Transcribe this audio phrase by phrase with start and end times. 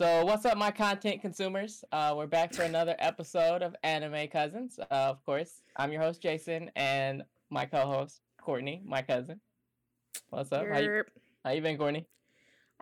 [0.00, 1.84] So, what's up, my content consumers?
[1.92, 4.78] Uh, we're back for another episode of Anime Cousins.
[4.78, 9.42] Uh, of course, I'm your host, Jason, and my co host, Courtney, my cousin.
[10.30, 10.66] What's up?
[10.66, 11.04] How you,
[11.44, 12.06] how you been, Courtney?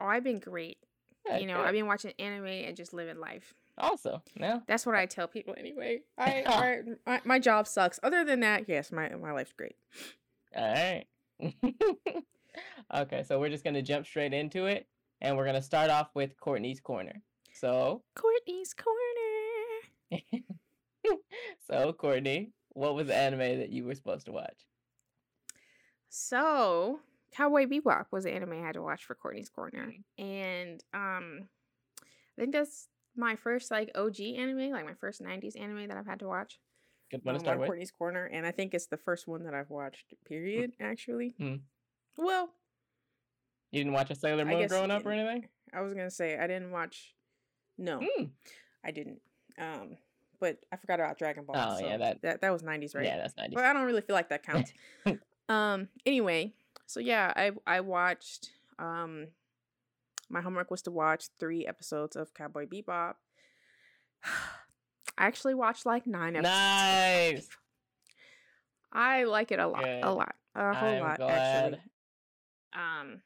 [0.01, 0.79] Oh, I've been great.
[1.27, 1.67] Yeah, you know, good.
[1.67, 3.53] I've been watching anime and just living life.
[3.79, 4.61] Also, yeah.
[4.69, 6.03] That's what I tell people anyway.
[6.19, 7.99] I, I my, my job sucks.
[8.05, 9.75] Other than that, yes, my my life's great.
[10.55, 11.05] All right.
[12.95, 14.87] okay, so we're just gonna jump straight into it,
[15.21, 17.23] and we're gonna start off with Courtney's corner.
[17.53, 20.23] So, Courtney's corner.
[21.67, 24.67] so Courtney, what was the anime that you were supposed to watch?
[26.09, 27.01] So,
[27.33, 31.49] Cowboy Bebop was the anime I had to watch for Courtney's corner, and um,
[32.01, 36.07] I think that's my first like OG anime, like my first '90s anime that I've
[36.07, 36.59] had to watch.
[37.11, 37.69] Good one to um, start with.
[37.69, 40.15] Courtney's corner, and I think it's the first one that I've watched.
[40.27, 40.73] Period.
[40.81, 41.35] Actually.
[41.41, 41.61] Mm.
[42.17, 42.51] Well,
[43.71, 45.49] You didn't watch a Sailor Moon growing up or anything?
[45.73, 47.15] I was gonna say I didn't watch.
[47.77, 48.31] No, Mm.
[48.85, 49.21] I didn't.
[49.59, 49.99] Um,
[50.41, 51.57] but I forgot about Dragon Ball.
[51.57, 53.05] Oh, yeah, that- that that was '90s, right?
[53.05, 53.55] Yeah, that's 90s.
[53.55, 54.73] But I don't really feel like that counts.
[55.49, 55.89] um.
[56.07, 56.55] Anyway,
[56.87, 58.51] so yeah, I I watched.
[58.79, 59.29] Um,
[60.31, 63.15] my homework was to watch three episodes of Cowboy Bebop.
[64.25, 66.49] I actually watched like nine episodes.
[67.49, 67.49] Nice.
[68.93, 70.05] I like it a lot, Good.
[70.05, 71.75] a lot, a whole I'm lot glad.
[71.75, 71.81] actually.
[72.73, 73.21] Um,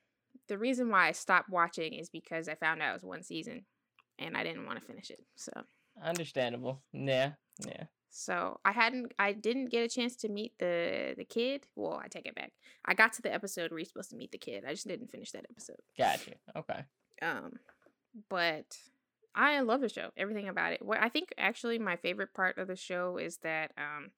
[0.49, 3.65] the reason why I stopped watching is because I found out it was one season,
[4.19, 5.21] and I didn't want to finish it.
[5.37, 5.53] So,
[6.03, 6.83] Understandable.
[6.93, 7.33] Yeah,
[7.67, 7.85] yeah.
[8.11, 11.67] so I hadn't, I didn't get a chance to meet the the kid.
[11.77, 12.53] Well, I take it back.
[12.85, 14.65] I got to the episode where you're supposed to meet the kid.
[14.67, 15.81] I just didn't finish that episode.
[15.97, 16.35] Got you.
[16.57, 16.85] Okay.
[17.21, 17.53] Um,
[18.29, 18.77] but
[19.35, 20.11] I love the show.
[20.17, 20.83] Everything about it.
[20.83, 24.11] What I think actually my favorite part of the show is that um,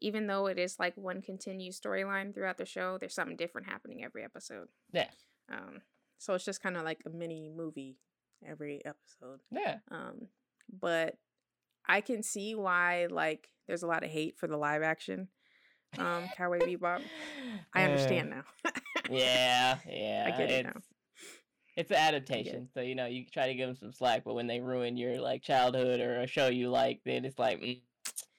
[0.00, 4.04] even though it is like one continued storyline throughout the show, there's something different happening
[4.04, 4.68] every episode.
[4.92, 5.08] Yeah.
[5.52, 5.82] Um,
[6.18, 7.98] so it's just kind of like a mini movie
[8.46, 9.40] every episode.
[9.50, 9.78] Yeah.
[9.90, 10.28] Um,
[10.72, 11.16] but
[11.86, 15.28] I can see why like there's a lot of hate for the live action
[15.98, 17.02] um Cowboy Bebop.
[17.74, 18.44] I understand now.
[19.10, 20.30] Yeah, yeah.
[20.32, 20.80] I get it now.
[21.76, 24.46] it's, an adaptation, so you know you try to give them some slack, but when
[24.46, 27.80] they ruin your like childhood or a show you like, then it's like mm,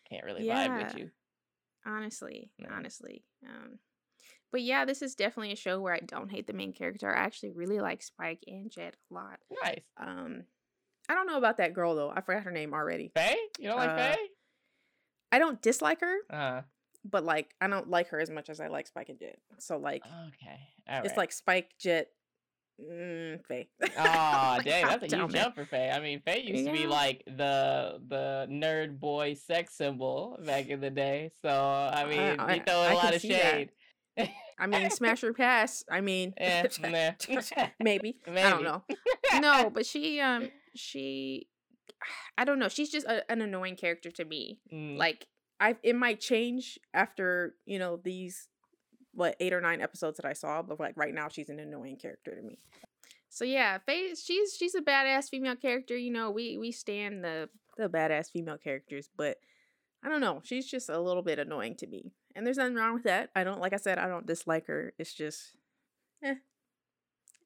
[0.10, 1.10] can't really vibe with you.
[1.86, 2.68] honestly Yeah.
[2.72, 3.80] honestly um
[4.54, 7.20] but yeah this is definitely a show where i don't hate the main character i
[7.20, 9.82] actually really like spike and jet a lot Nice.
[10.00, 10.44] um
[11.10, 13.78] i don't know about that girl though i forgot her name already Faye, you don't
[13.78, 14.28] like Uh, Faye?
[15.34, 16.62] i don't dislike her Uh,
[17.04, 19.78] but like i don't like her as much as i like spike and jet so
[19.78, 20.60] like okay.
[20.88, 21.06] All right.
[21.06, 22.08] it's like spike jet
[22.82, 23.70] mm, Faye.
[23.82, 25.92] Oh, Like, dang, that's a huge jump for Faye.
[25.92, 30.82] I mean, Faye used to be like the the nerd boy sex symbol back in
[30.82, 31.30] the day.
[31.42, 33.70] So I mean, I- you throw a I lot of shade.
[34.60, 37.12] i mean smash or pass i mean Eh, nah.
[37.80, 38.18] maybe.
[38.28, 38.84] I don't know.
[39.40, 41.48] No, but she um she
[42.38, 42.68] I don't know.
[42.70, 44.60] She's just a, an annoying character to me.
[44.74, 45.28] Mm, Like
[45.60, 48.48] I it might change after, you know, these
[49.14, 51.98] what eight or nine episodes that I saw, but like right now she's an annoying
[51.98, 52.58] character to me.
[53.30, 56.32] So yeah, Faye she's she's a badass female character, you know.
[56.32, 59.38] We we stand the the badass female characters, but
[60.04, 60.42] I don't know.
[60.44, 62.12] She's just a little bit annoying to me.
[62.36, 63.30] And there's nothing wrong with that.
[63.36, 64.94] I don't like I said I don't dislike her.
[64.98, 65.56] It's just
[66.24, 66.36] eh.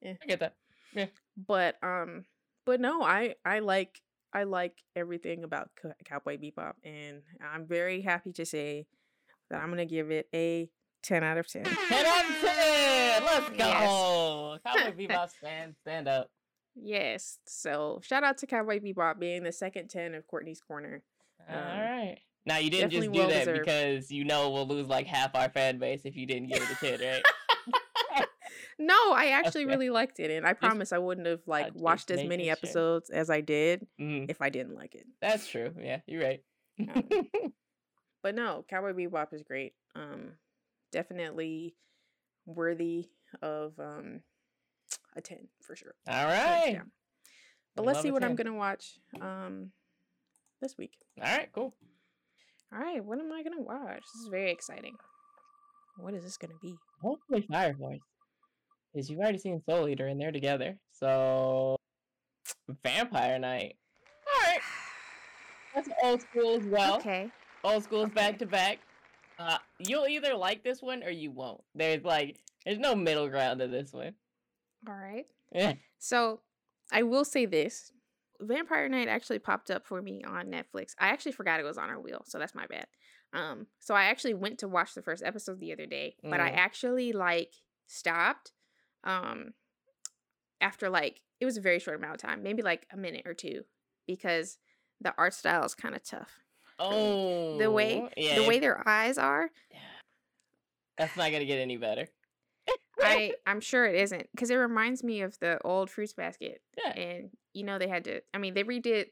[0.04, 0.54] I get that.
[0.94, 1.06] Yeah.
[1.36, 2.24] But um
[2.64, 4.00] but no i i like
[4.32, 5.70] i like everything about
[6.04, 8.86] cowboy bebop and i'm very happy to say
[9.50, 10.68] that i'm gonna give it a
[11.02, 13.22] 10 out of 10 Ten out of ten.
[13.24, 13.80] Let's Yes.
[13.88, 14.58] go.
[14.64, 16.30] Cowboy Bebop stand stand up.
[16.74, 21.02] yes so shout out to cowboy bebop being the second 10 of courtney's corner
[21.48, 22.18] All Um, right.
[22.48, 23.64] Now you didn't just definitely do that well-deserved.
[23.66, 26.70] because you know we'll lose like half our fan base if you didn't give it
[26.70, 27.22] a ten, right?
[28.78, 29.70] no i actually Okay.
[29.72, 32.52] really liked it and i promise i wouldn't have like just watched as many sure.
[32.52, 35.74] episodes as i did Mhm, if i didn't like it That's true.
[35.78, 36.42] Yeah, you're right.
[36.80, 37.02] Um,
[38.22, 39.74] but no, Cowboy Bebop is great.
[39.94, 40.32] Um,
[40.92, 41.74] definitely
[42.46, 43.08] worthy
[43.42, 44.20] of um
[45.16, 45.94] a ten for sure.
[46.08, 46.62] All right.
[46.74, 46.80] right.
[47.74, 49.72] But I let's see what I'm gonna watch um
[50.60, 50.96] this week.
[51.20, 51.48] All right.
[51.52, 51.74] Cool.
[52.72, 54.02] All right, what am I gonna watch?
[54.12, 54.96] This is very exciting.
[55.96, 56.76] What is this gonna be?
[57.00, 58.00] Hopefully Fire Force.
[58.92, 60.76] Because you've already seen Soul Eater and they're together.
[60.92, 61.76] So
[62.84, 63.76] Vampire Knight.
[64.34, 64.60] Alright.
[65.74, 66.96] That's old school as well.
[66.96, 67.30] okay.
[67.64, 68.14] Old school's okay.
[68.14, 68.78] back to back.
[69.38, 71.62] Uh you'll either like this one or you won't.
[71.74, 72.36] There's like
[72.66, 74.14] there's no middle ground to this one.
[74.86, 75.26] All right.
[75.52, 75.74] Yeah.
[76.00, 76.40] So
[76.92, 77.90] I will say this.
[78.40, 80.94] Vampire Knight actually popped up for me on Netflix.
[80.98, 82.86] I actually forgot it was on our wheel, so that's my bad.
[83.32, 86.50] Um, so I actually went to watch the first episode the other day, but I
[86.50, 86.56] Mm.
[86.56, 87.54] actually like
[87.86, 88.52] stopped.
[89.04, 89.54] Um
[90.60, 93.34] after like it was a very short amount of time, maybe like a minute or
[93.34, 93.64] two,
[94.06, 94.58] because
[95.00, 96.38] the art style is kind of tough.
[96.80, 99.50] Oh, The way yeah, the way their eyes are,
[100.96, 102.08] that's not gonna get any better.
[103.00, 106.92] I I'm sure it isn't because it reminds me of the old Fruits Basket, Yeah.
[106.92, 108.20] and you know they had to.
[108.34, 109.06] I mean, they redid.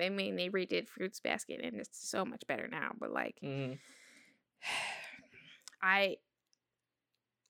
[0.00, 2.92] I mean, they redid Fruits Basket, and it's so much better now.
[2.98, 3.78] But like, Mhm.
[5.82, 6.16] I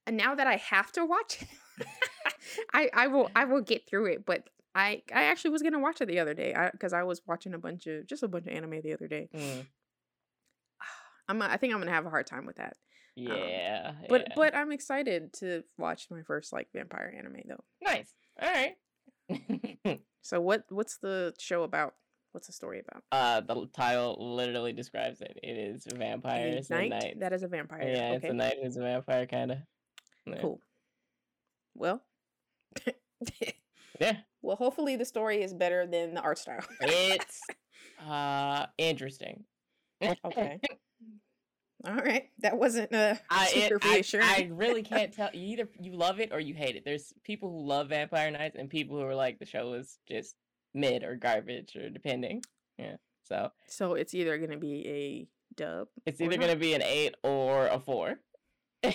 [0.06, 1.48] and now that I have to watch it,
[2.72, 4.24] I I will I will get through it.
[4.24, 7.54] But I I actually was gonna watch it the other day because I, was watching
[7.54, 9.28] a bunch of just a bunch of anime the other day.
[9.34, 9.66] Mm.
[11.28, 12.76] I'm I think I'm gonna have a hard time with that.
[13.16, 14.32] Yeah, But yeah.
[14.36, 17.64] but I'm excited to watch my first like vampire anime though.
[17.82, 18.14] nice.
[18.40, 18.76] All right.
[20.22, 21.94] So what what's the show about?
[22.32, 23.02] What's the story about?
[23.10, 25.36] uh, the title literally describes it.
[25.42, 26.90] It is vampires and knight?
[26.90, 27.16] knights.
[27.18, 27.82] That is a vampire.
[27.82, 29.58] yeah, it's a knight who's a vampire, kind of.
[30.40, 30.60] Cool.
[31.74, 32.02] Well.
[34.00, 36.64] Yeah, well, hopefully the story is better than the art style.
[36.80, 37.40] it's
[38.08, 39.44] uh interesting.
[40.24, 40.60] okay.
[41.86, 42.28] All right.
[42.40, 44.26] That wasn't uh I, super it, I, reassuring.
[44.26, 45.30] I really can't tell.
[45.32, 46.84] You either you love it or you hate it.
[46.84, 50.34] There's people who love Vampire Knights and people who are like the show is just
[50.74, 52.42] mid or garbage or depending.
[52.78, 52.96] Yeah.
[53.24, 55.88] So So it's either gonna be a dub.
[56.06, 58.20] it's either gonna be an eight or a four.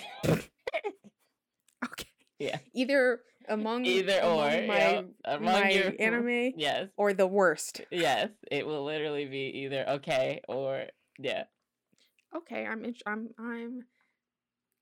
[1.84, 2.06] Okay.
[2.38, 2.58] Yeah.
[2.74, 4.66] Either among Either among or.
[4.66, 6.88] my yep, among my your- anime Yes.
[6.96, 7.82] or the worst.
[7.90, 8.30] Yes.
[8.50, 10.84] It will literally be either okay or
[11.18, 11.44] yeah.
[12.34, 13.84] Okay, I'm int- I'm I'm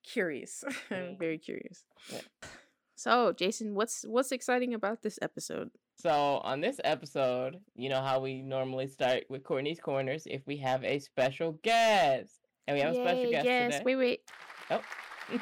[0.07, 0.65] curious.
[0.91, 1.19] I'm Mm.
[1.19, 1.85] very curious.
[2.11, 2.21] Yeah.
[2.97, 5.71] So, Jason, what's what's exciting about this episode?
[5.97, 6.11] So
[6.43, 10.83] on this episode, you know how we normally start with Courtney's Corners if we have
[10.85, 12.41] a special guest.
[12.67, 13.73] And we have a special Yay, guest yes.
[13.75, 13.85] today.
[13.85, 14.21] Wait, wait.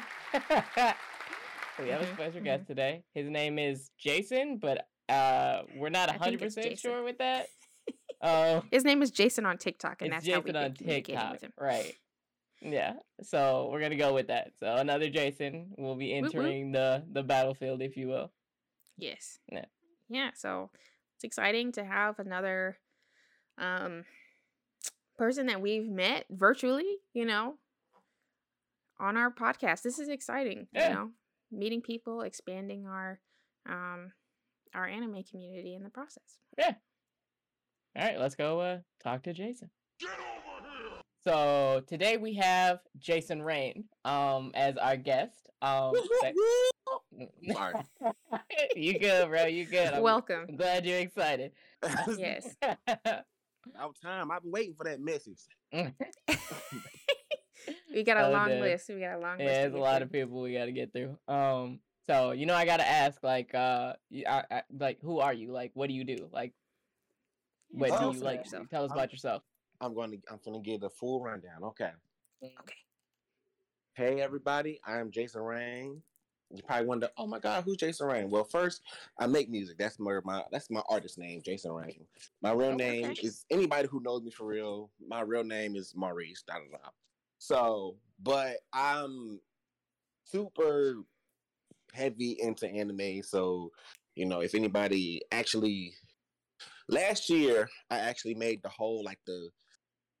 [1.79, 2.43] we have a Mhm, special mhm.
[2.43, 3.03] guest today.
[3.13, 6.91] His name is Jason, but uh we're not I think hundred it's percent Jason.
[6.91, 7.47] sure with that.
[8.23, 11.33] Um His name is Jason on TikTok, and that's how we've been on TikTok.
[11.33, 11.53] with him.
[11.59, 11.93] Right.
[12.61, 12.93] Yeah.
[13.21, 14.53] So we're gonna go with that.
[14.57, 16.35] So another Jason will be Woot woot.
[16.35, 18.31] entering the the battlefield, if you will.
[18.97, 19.39] Yes.
[19.51, 19.65] Yeah.
[20.09, 20.29] Yeah.
[20.35, 20.69] So
[21.15, 22.77] it's exciting to have another
[23.57, 24.05] um
[25.17, 27.55] person that we've met virtually, you know,
[28.99, 29.81] on our podcast.
[29.81, 30.87] This is exciting, Yeah.
[30.89, 31.11] you know,
[31.51, 33.19] meeting people, expanding our
[33.67, 34.13] um
[34.73, 36.37] our anime community in the process.
[37.95, 39.69] All right, let's go uh, talk to Jason.
[41.23, 45.49] So today we have Jason Rayn um as our guest.
[45.61, 46.33] Um that-
[48.75, 49.45] you good, bro.
[49.45, 49.93] You good.
[49.93, 50.47] I'm, Welcome.
[50.57, 51.51] Glad you're excited.
[52.17, 52.55] Yes.
[53.75, 54.29] About time.
[54.29, 55.39] I've been waiting for that message.
[57.93, 58.59] We got a Oh, long damn.
[58.61, 58.89] list.
[58.89, 59.55] We got a long yeah, list.
[59.55, 60.05] to there's a lot through.
[60.05, 61.17] of people we got to get through.
[61.29, 65.31] Um, so you know, I gotta ask, like, uh, y- I, I- like, who are
[65.33, 65.53] you?
[65.53, 66.27] Like, what do you do?
[66.33, 66.51] Like,
[67.73, 68.39] Yeah, what do you like?
[68.39, 68.69] yourself.
[68.69, 69.43] Tell us I'm- about yourself.
[69.81, 70.17] I'm going to.
[70.31, 71.63] I'm going to give the full rundown.
[71.63, 71.91] Okay.
[72.43, 72.75] Okay.
[73.95, 76.01] Hey everybody, I am Jason Rayn.
[76.49, 78.27] You probably wonder, oh my God, who's Jason Rayn?
[78.29, 78.81] Well, first,
[79.19, 79.77] I make music.
[79.77, 82.05] That's my, my that's my artist name, Jason Rayn.
[82.41, 83.21] My real Oh, name okay.
[83.27, 84.89] is anybody who knows me for real.
[85.07, 86.43] My real name is Maurice.
[86.47, 86.89] Da, da, da.
[87.37, 89.39] So, but I'm
[90.23, 90.95] super
[91.93, 93.21] heavy into anime.
[93.21, 93.71] So,
[94.15, 95.93] you know, if anybody actually
[96.87, 99.51] last year, I actually made the whole like the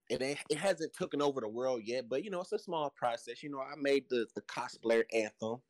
[0.09, 3.41] it it hasn't taken over the world yet, but you know it's a small process.
[3.41, 5.61] You know, I made the the cosplayer anthem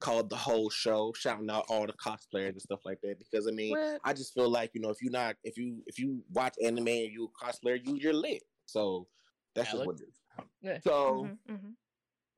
[0.00, 3.18] called the whole show, shouting out all the cosplayers and stuff like that.
[3.18, 4.00] Because I mean, What?
[4.04, 6.88] I just feel like you know if you're not if you if you watch anime
[6.88, 8.42] and you a cosplayer, you you're lit.
[8.66, 9.08] So
[9.54, 10.20] that's just what it is.
[10.60, 10.78] Yeah.
[10.80, 11.76] So Mhm, mhm.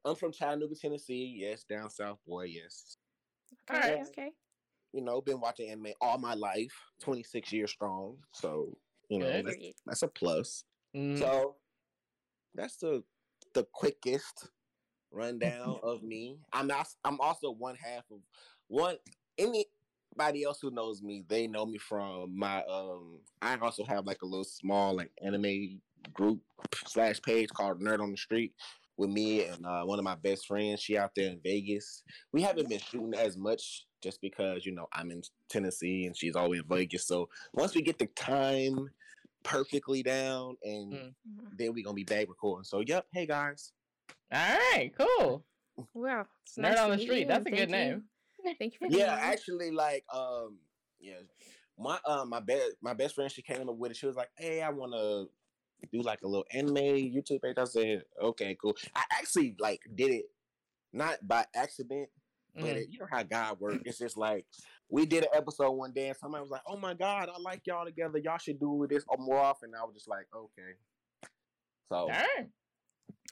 [0.05, 1.37] I'm from Chattanooga, Tennessee.
[1.39, 2.45] Yes, down south, boy.
[2.45, 2.99] Yes.
[3.71, 3.95] Okay.
[3.95, 4.09] Alright.
[4.09, 4.33] Okay.
[4.93, 8.17] You know, been watching anime all my life, 26 years strong.
[8.33, 8.77] So
[9.09, 10.65] you know that's, that's a plus.
[10.95, 11.57] Mm, So
[12.55, 13.03] that's the
[13.55, 14.49] the quickest
[15.11, 16.39] rundown of me.
[16.53, 18.21] I'm not, I'm also one half of
[18.69, 18.97] one
[19.39, 24.23] anybody else who knows me, they know me from my um I also have like
[24.23, 25.81] a little small like anime
[26.13, 26.41] group
[26.87, 28.55] slash page called Nerd on the Street
[28.97, 30.81] with me and uh, one of my best friends.
[30.81, 32.03] She out there in Vegas.
[32.33, 36.37] We haven't been shooting as much just because you know I'm in Tennessee and she's
[36.37, 37.07] always in Vegas.
[37.07, 38.89] So once we get the time
[39.43, 41.15] perfectly down and Mm.
[41.29, 41.59] Mhm.
[41.59, 42.65] then we're gonna be back recording.
[42.65, 43.73] So yep, hey guys.
[44.33, 45.45] All right, cool.
[45.95, 48.05] Well, it's Nerd nice on the Street, you, that's and a good you- name.
[48.59, 50.59] Thank you for Yeah, coming actually like um
[51.01, 51.19] yeah.
[51.79, 53.97] My um my best my best friend she came up with it.
[53.97, 55.27] She was like, Hey, I wanna
[55.93, 57.57] do like a little anime YouTube page.
[57.59, 58.75] I said, Okay, cool.
[58.95, 60.25] I actually like did it
[60.93, 62.09] not by accident.
[62.55, 62.77] But mm.
[62.77, 63.83] it, you know how God works.
[63.85, 64.47] It's just like
[64.89, 67.61] we did an episode one day, and somebody was like, "Oh my God, I like
[67.67, 68.19] y'all together.
[68.19, 70.73] Y'all should do this more often." I was just like, "Okay."
[71.91, 72.09] So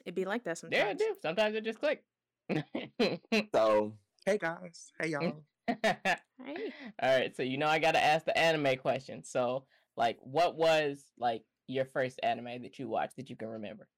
[0.04, 0.78] it'd be like that sometimes.
[0.78, 1.14] Yeah, it do.
[1.22, 2.04] Sometimes it just click.
[3.54, 3.94] so
[4.26, 5.42] hey guys, hey y'all.
[5.66, 6.72] hey.
[7.02, 9.24] All right, so you know I got to ask the anime question.
[9.24, 9.64] So,
[9.96, 13.88] like, what was like your first anime that you watched that you can remember?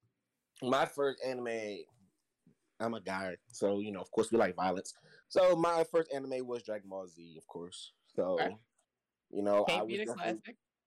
[0.62, 1.78] My first anime.
[2.78, 4.92] I'm a guy, so you know, of course, we like violence.
[5.28, 7.92] So my first anime was Dragon Ball Z, of course.
[8.14, 8.52] So, right.
[9.30, 10.37] you know, Can't I was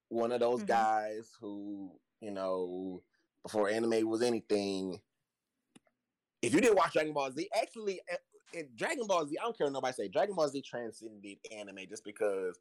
[0.09, 0.67] one of those mm-hmm.
[0.67, 3.01] guys who, you know,
[3.43, 4.99] before anime was anything.
[6.41, 8.15] If you didn't watch Dragon Ball Z, actually, eh,
[8.53, 10.07] in Dragon Ball Z, I don't care what nobody say.
[10.07, 12.59] Dragon Ball Z transcended anime just because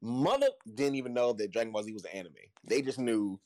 [0.00, 2.34] mother didn't even know that Dragon Ball Z was an anime.
[2.64, 3.40] They just knew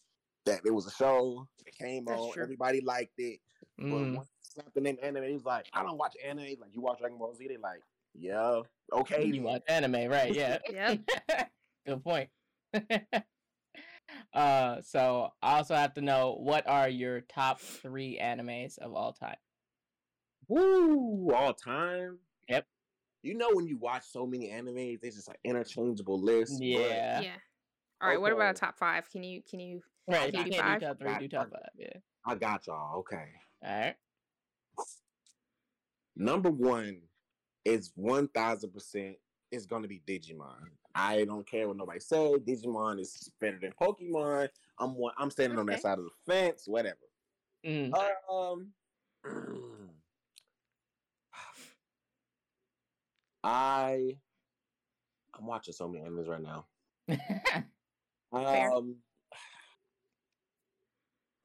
[0.47, 1.47] that it was a show.
[1.67, 2.33] It came That's on.
[2.33, 2.43] True.
[2.43, 3.41] Everybody liked it.
[3.81, 3.91] Mm.
[3.91, 6.57] But once something named anime, he was like, I don't watch anime.
[6.61, 7.83] Like you watch Dragon Ball Z, they like,
[8.15, 8.63] yeah,
[8.93, 9.25] okay.
[9.25, 10.35] You watch anime, right?
[10.35, 10.59] Yeah.
[10.73, 10.97] yeah.
[11.87, 12.31] Good point.
[14.33, 19.13] uh, so I also have to know what are your top three animes of all
[19.13, 19.37] time?
[20.49, 22.19] Woo, all time.
[22.49, 22.67] Yep.
[23.23, 26.59] You know when you watch so many animes, there's just like interchangeable lists.
[26.61, 27.21] Yeah.
[27.21, 27.33] Yeah.
[28.01, 28.15] All right.
[28.15, 28.23] Okay.
[28.23, 29.11] What about a top five?
[29.11, 30.33] Can you can you right?
[30.33, 30.81] Can you do five?
[30.81, 31.71] Do top three, do top five.
[31.77, 31.97] Yeah.
[32.25, 32.99] I got y'all.
[32.99, 33.29] Okay.
[33.65, 33.95] All right.
[36.17, 37.01] Number one
[37.65, 39.17] is one thousand percent
[39.51, 40.71] is gonna be Digimon.
[40.95, 42.35] I don't care what nobody say.
[42.39, 44.49] Digimon is better than Pokemon.
[44.79, 45.13] I'm one.
[45.19, 45.61] I'm standing okay.
[45.61, 46.65] on that side of the fence.
[46.67, 46.97] Whatever.
[47.65, 47.93] Mm.
[48.31, 48.69] Um.
[53.45, 54.17] I
[55.39, 56.67] I'm watching so many animes right now.
[58.77, 58.97] um,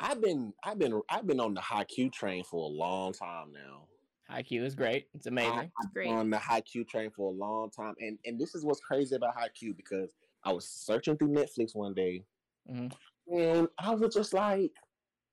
[0.01, 3.87] I've been I've been I've been on the Haikyuu train for a long time now.
[4.31, 5.07] Haikyuu is great.
[5.13, 5.51] It's amazing.
[5.51, 6.09] I, it's great.
[6.09, 9.35] On the Haikyuu train for a long time, and and this is what's crazy about
[9.35, 12.23] Haikyuu because I was searching through Netflix one day,
[12.69, 13.37] mm-hmm.
[13.37, 14.71] and I was just like,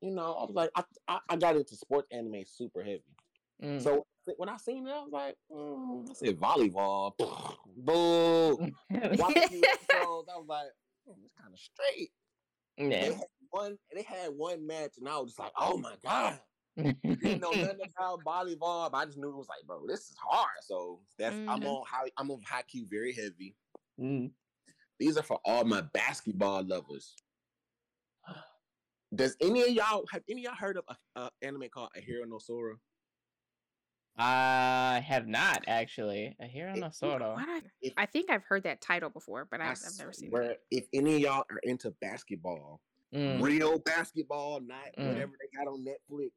[0.03, 3.03] you know, I was like, I I, I got into sports anime super heavy.
[3.63, 3.83] Mm.
[3.83, 4.07] So
[4.37, 7.13] when I seen it, I was like, mm, I said volleyball.
[7.77, 8.59] Boo.
[8.93, 10.71] I was like,
[11.09, 12.11] mm, it's kind of straight.
[12.77, 13.19] Yeah.
[13.53, 16.39] They had one they had one match and I was just like, oh my God.
[16.77, 20.17] didn't know nothing about volleyball, but I just knew it was like, bro, this is
[20.23, 20.49] hard.
[20.63, 21.51] So that's mm-hmm.
[21.51, 23.57] I'm on high I'm on Haikyuu very heavy.
[24.01, 24.31] Mm.
[24.99, 27.15] These are for all my basketball lovers.
[29.15, 30.85] Does any of y'all have any of y'all heard of
[31.17, 32.75] an anime called Ahiru no Sora?
[34.19, 36.37] I have not actually.
[36.43, 37.37] Ahiru no Sora.
[37.39, 37.63] I,
[37.97, 40.61] I think I've heard that title before, but I've, I've never seen it.
[40.71, 42.81] If any of y'all are into basketball,
[43.15, 43.43] mm.
[43.43, 45.09] real basketball, not mm.
[45.09, 46.31] whatever they got on Netflix,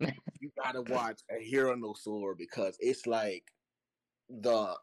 [0.40, 3.44] you gotta watch Ahiru no Sora because it's like
[4.28, 4.74] the.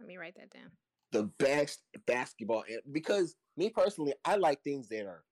[0.00, 0.70] Let me write that down.
[1.12, 5.24] The best basketball, because me personally, I like things that are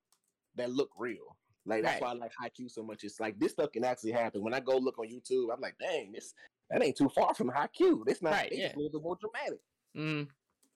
[0.56, 1.36] that look real.
[1.66, 2.02] Like that's right.
[2.02, 3.04] why I like Haikyuu so much.
[3.04, 4.42] It's like this stuff can actually happen.
[4.42, 6.34] When I go look on YouTube, I'm like, dang, this
[6.70, 8.04] that ain't too far from Haikyuu.
[8.06, 8.74] This not right, it's yeah.
[8.74, 9.60] a little bit more dramatic.
[9.96, 10.28] Mm.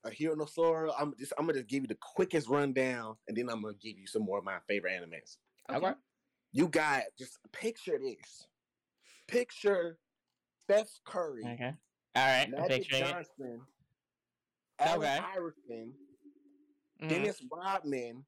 [0.07, 0.93] Ahiru no Sora.
[0.99, 3.99] I'm just I'm gonna just give you the quickest rundown, and then I'm gonna give
[3.99, 5.37] you some more of my favorite animes.
[5.71, 5.87] Okay.
[5.87, 5.97] okay.
[6.53, 8.47] You got just picture this.
[9.27, 9.99] Picture
[10.65, 11.43] Steph Curry.
[11.45, 11.73] Okay.
[12.17, 12.51] All right.
[12.51, 13.61] Magic Johnson.
[14.79, 15.19] Allen okay.
[15.35, 15.93] Iverson.
[17.03, 17.09] Mm.
[17.09, 18.25] Dennis Rodman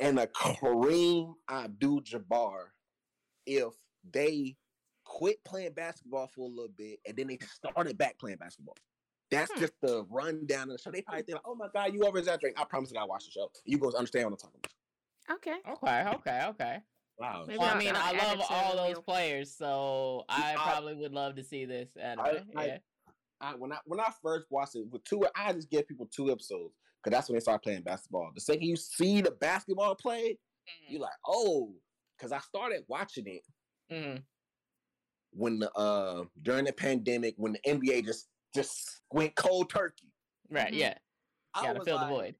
[0.00, 2.66] and a Kareem Abdul Jabbar
[3.46, 3.72] if
[4.12, 4.56] they
[5.04, 8.76] quit playing basketball for a little bit and then they started back playing basketball.
[9.30, 9.60] That's hmm.
[9.60, 10.90] just the rundown of the show.
[10.90, 12.58] They probably think, like, oh my God, you over exaggerating.
[12.60, 13.50] I promise you, I watch the show.
[13.64, 15.36] You guys understand what I'm talking about.
[15.36, 15.56] Okay.
[15.72, 16.16] Okay.
[16.16, 16.46] Okay.
[16.48, 16.78] Okay.
[17.18, 17.44] Wow.
[17.46, 21.44] Well, I mean, I love all those players, so I, I, probably would love to
[21.44, 22.24] see this anime.
[22.56, 22.78] I, yeah.
[23.42, 26.32] I, when I when I first watched it with two, I just give people two
[26.32, 28.30] episodes because that's when they start playing basketball.
[28.34, 30.92] The second you see the basketball play, mm-hmm.
[30.92, 31.72] you're like, oh,
[32.16, 33.42] because I started watching it
[33.92, 34.18] mm-hmm.
[35.32, 40.12] when the uh during the pandemic when the NBA just just went cold turkey.
[40.50, 40.68] Right.
[40.68, 40.80] Mm-hmm.
[40.80, 40.94] Yeah.
[41.54, 42.34] I gotta fill like, the void.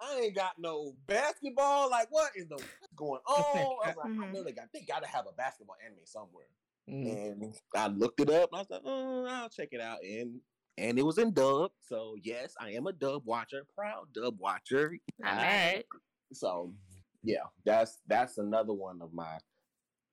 [0.00, 1.90] I ain't got no basketball.
[1.90, 3.56] Like, what is the what's going on?
[3.84, 4.24] I was like, mm-hmm.
[4.24, 6.46] I really got they gotta have a basketball anime somewhere.
[6.90, 7.42] Mm-hmm.
[7.42, 9.98] And I looked it up and I was like, oh, I'll check it out.
[10.02, 10.40] And
[10.78, 11.70] and it was in dub.
[11.80, 14.96] So yes, I am a dub watcher, proud dub watcher.
[15.24, 15.84] All right.
[16.32, 16.72] So
[17.22, 19.38] yeah, that's that's another one of my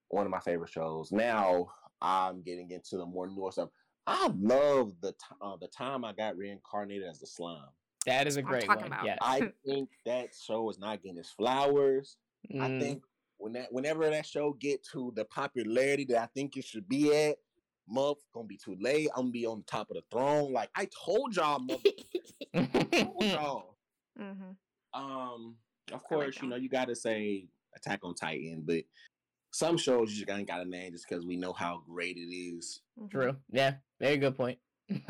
[0.10, 1.12] one of my favorite shows.
[1.12, 1.70] Now
[2.02, 3.70] I'm getting into the more newer stuff.
[4.10, 7.70] I love the t- uh, the time I got reincarnated as a slime.
[8.08, 8.88] That is a great one.
[8.88, 9.06] About.
[9.06, 12.18] Yeah, I think that show is not getting its flowers.
[12.52, 12.62] Mm.
[12.62, 13.04] I think
[13.38, 17.14] when that whenever that show get to the popularity that I think it should be
[17.14, 17.38] at,
[17.88, 19.10] Muff gonna be too late.
[19.16, 20.54] I'm gonna be on top of the throne.
[20.54, 21.82] Like I told y'all, mother.
[22.56, 23.76] I told y'all.
[24.18, 24.32] hmm
[24.92, 25.56] Um,
[25.92, 28.84] of I like course, you know you gotta say Attack on Titan, but
[29.52, 32.34] some shows you just ain't got a name just because we know how great it
[32.34, 32.82] is.
[33.10, 33.36] True.
[33.52, 33.76] Yeah.
[34.00, 34.60] Very good point.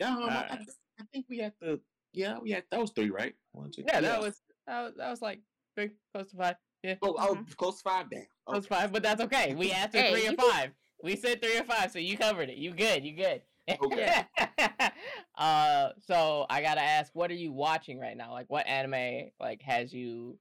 [0.00, 0.58] Yeah, um, I, I
[1.00, 1.80] I think we had the
[2.12, 3.34] yeah we had those three right.
[3.52, 5.40] One, two, yeah, that was that was that was like
[5.74, 6.54] three, close to five.
[6.84, 7.56] Yeah, oh, oh Mhm.
[7.56, 8.26] close to five down.
[8.46, 9.54] close to five, but that's okay.
[9.56, 10.70] We asked for Hey, three you or can- five.
[11.02, 12.58] We said three or five, so you covered it.
[12.58, 13.04] You good?
[13.04, 13.42] You good?
[13.68, 14.24] Okay.
[15.36, 18.32] uh, so I gotta ask, what are you watching right now?
[18.32, 20.38] Like, what anime like has you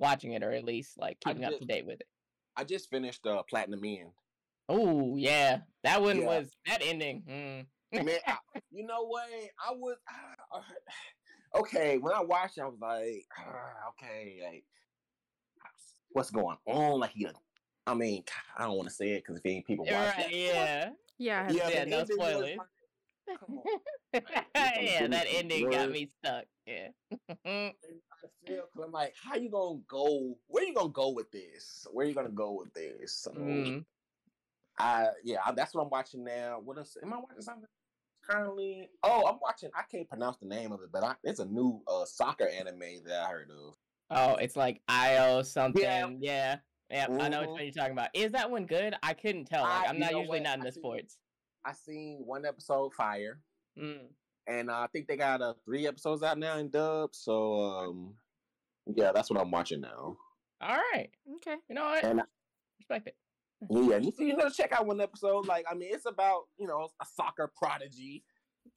[0.00, 2.08] watching it, or at least like I keeping up to date with it?
[2.56, 4.10] I just finished uh, Platinum End.
[4.68, 6.26] Oh yeah, that one Yeah.
[6.26, 7.22] was that ending.
[7.28, 8.04] mm.
[8.04, 8.36] Man, I,
[8.70, 9.28] you know what?
[9.64, 9.96] I was
[11.54, 12.58] okay when I watched.
[12.58, 14.64] it, I was like, ah, okay, like
[16.12, 17.00] what's going on?
[17.00, 17.28] Like he,
[17.86, 18.24] I mean,
[18.56, 20.90] I don't want to say it because if ain't people watch Right, yeah.
[21.18, 22.58] Yeah, I have yeah, Yeah, the no ending was spoilers.
[22.58, 22.66] like,
[23.38, 23.64] Come on.
[24.54, 25.26] yeah, that Word.
[25.34, 26.44] ending got me stuck.
[26.66, 26.88] Yeah.
[27.28, 27.72] I
[28.46, 30.36] feel because I'm like, how you gonna go?
[30.48, 31.86] Where you gonna go with this?
[31.92, 33.14] Where you gonna go with this?
[33.14, 33.84] So, Mm.
[34.78, 36.60] I yeah, I, that's what I'm watching now.
[36.64, 36.96] What else?
[37.02, 37.68] Am I watching something
[38.28, 38.90] currently?
[39.02, 39.70] Oh, I'm watching.
[39.74, 43.02] I can't pronounce the name of it, but I, it's a new uh, soccer anime
[43.06, 43.74] that I heard of.
[44.10, 45.82] Oh, it's like IO something.
[46.20, 46.56] Yeah.
[46.90, 47.06] Yeah.
[47.20, 47.62] I know which Mhm.
[47.64, 48.08] you're talking about.
[48.14, 48.94] Is that one good?
[49.02, 49.62] I couldn't tell.
[49.62, 50.42] Like, I- I'm not usually what?
[50.42, 51.18] not in the think- sports.
[51.64, 53.40] I seen one episode, Fire,
[53.78, 54.08] Mm.
[54.46, 57.14] and uh, I think they got uh, three episodes out now in dub.
[57.14, 58.14] So um,
[58.94, 60.16] yeah, that's what I'm watching now.
[60.62, 61.08] All right.
[61.36, 61.56] Okay.
[61.68, 62.04] You know what?
[62.04, 62.24] And I-
[62.78, 63.16] Respect it.
[63.68, 65.46] Yeah, you, you know, check out one episode.
[65.46, 68.24] Like, I mean, it's about you know a soccer prodigy.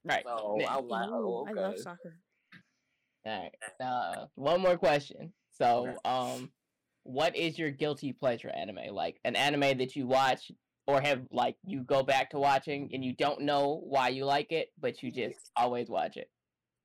[0.04, 0.24] Right.
[0.26, 0.74] So Yeah.
[0.76, 1.60] I was like, oh, okay.
[1.60, 2.16] I love soccer.
[3.26, 3.86] All right.
[3.86, 5.32] Uh, one more question.
[5.52, 6.52] So, um,
[7.04, 8.94] what is your guilty pleasure anime?
[8.94, 10.52] Like an anime that you watch
[10.88, 14.52] or have like you go back to watching and you don't know why you like
[14.52, 16.30] it, but you just always watch it.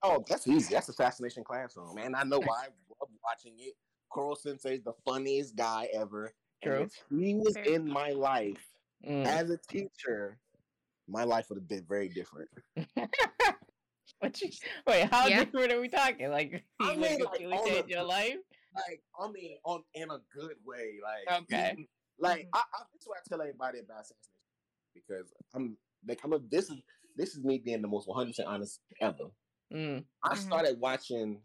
[0.02, 0.74] Oh, that's easy.
[0.74, 2.14] That's Assassination Classroom, man.
[2.14, 2.68] I know why I
[3.00, 3.74] love watching it.
[4.10, 6.32] Koro Sensei's the funniest guy ever.
[6.62, 6.82] And True.
[6.82, 8.64] if he was Very in my life
[9.06, 9.26] Mm.
[9.26, 10.38] as a teacher,
[11.06, 12.50] my life would have been very different.
[14.20, 14.48] What you,
[14.86, 15.44] wait, how Yeah.
[15.44, 16.28] different are we talking?
[16.30, 18.38] Like, I he would mean, like, completely on change your life?
[18.74, 20.98] Like, I mean, on in a good way.
[21.00, 21.74] Like, Okay.
[21.76, 22.50] he- like Mhm.
[22.54, 24.32] I, I, this is what I tell everybody about Assassination
[24.94, 25.76] because I'm
[26.06, 26.80] like, I'm a, this is
[27.16, 29.30] this is me being the most 100 percent honest ever.
[29.72, 30.04] Mm.
[30.22, 30.38] I Mhm.
[30.38, 31.42] started watching.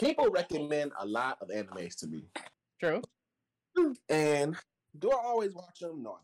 [0.00, 2.24] People recommend a lot of animes to me,
[2.80, 3.02] True.
[4.08, 4.56] and
[4.98, 6.02] do I always watch them?
[6.02, 6.20] No, I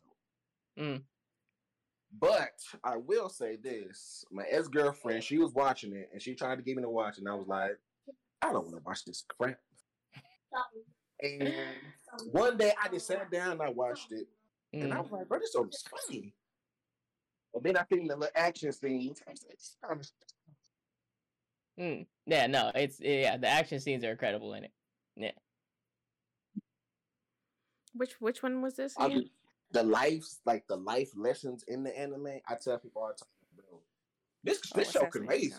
[0.78, 0.94] don't.
[0.94, 1.04] Mm.
[2.18, 6.56] But I will say this: my ex girlfriend, she was watching it, and she tried
[6.56, 7.72] to get me to watch, it, and I was like,
[8.40, 9.58] I don't want to watch this crap.
[11.20, 11.54] And
[12.30, 14.26] one day I just sat down and I watched it,
[14.72, 15.02] and I Mm.
[15.02, 16.34] was like, bro, this is funny.
[17.52, 20.06] But then I think the little action scenes, I was it's kind of
[21.78, 22.06] Mm.
[22.24, 24.72] Yeah, no, it's yeah, the action scenes are incredible in it.
[25.14, 25.32] Yeah.
[27.92, 28.96] Which which one was this?
[28.96, 29.10] Again?
[29.10, 29.30] mean,
[29.72, 32.40] the life, like the life lessons in the anime.
[32.48, 33.80] I tell people all the time, bro,
[34.42, 35.54] this Oh, this show Assassination crazy.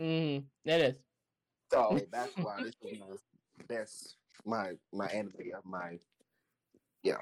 [0.00, 0.44] Mm.
[0.64, 0.98] It is.
[1.72, 3.06] So that's why this is my
[3.68, 5.98] best my my anime of my
[7.02, 7.16] yeah.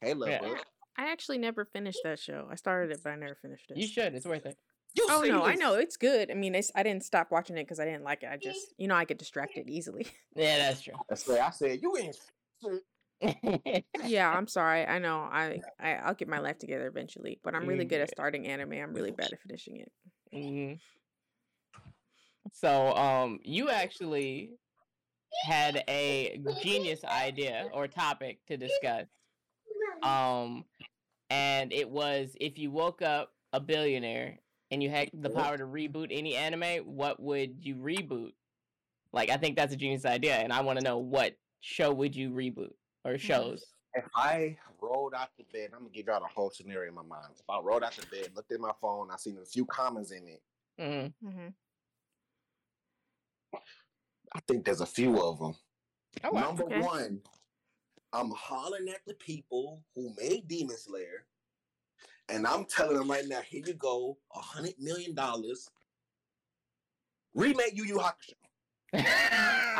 [0.00, 0.40] Hey, love Yeah.
[0.40, 0.58] bud.
[0.96, 2.48] I actually never finished that show.
[2.50, 3.76] I started it, but I never finished it.
[3.76, 4.14] You should.
[4.14, 4.56] It's worth it.
[4.94, 6.30] You Oh no, I know it's good.
[6.30, 8.30] I mean, it's, I didn't stop watching it because I didn't like it.
[8.32, 10.06] I just, you know, I get distracted easily.
[10.36, 10.94] Yeah, that's true.
[11.08, 12.16] That's said, I said you ain't.
[14.04, 14.86] yeah, I'm sorry.
[14.86, 15.18] I know.
[15.18, 18.74] I, I I'll get my life together eventually, but I'm really good at starting anime.
[18.74, 19.92] I'm really bad at finishing it.
[20.32, 20.74] hmm
[22.52, 24.52] So, um, you actually
[25.44, 29.06] had a genius idea or topic to discuss.
[30.02, 30.64] Um,
[31.30, 34.38] and it was if you woke up a billionaire
[34.70, 38.32] and you had the power to reboot any anime, what would you reboot?
[39.12, 42.14] Like, I think that's a genius idea, and I want to know what show would
[42.14, 42.72] you reboot
[43.04, 43.64] or shows?
[43.94, 47.02] If I rolled out the bed, I'm gonna give y'all the whole scenario in my
[47.02, 47.32] mind.
[47.34, 50.10] If I rolled out the bed, looked at my phone, I seen a few comments
[50.10, 50.42] in it.
[50.78, 51.48] Mm, hmm
[54.34, 55.54] I think there's a few of them.
[56.24, 56.40] Oh, wow.
[56.48, 56.80] Number Okay.
[56.80, 57.22] one,
[58.12, 61.26] I'm hollering at the people who made Demon Slayer,
[62.28, 65.70] and I'm telling them right now, here you go, a hundred million dollars.
[67.34, 68.34] Remake Yu Yu Hakusho.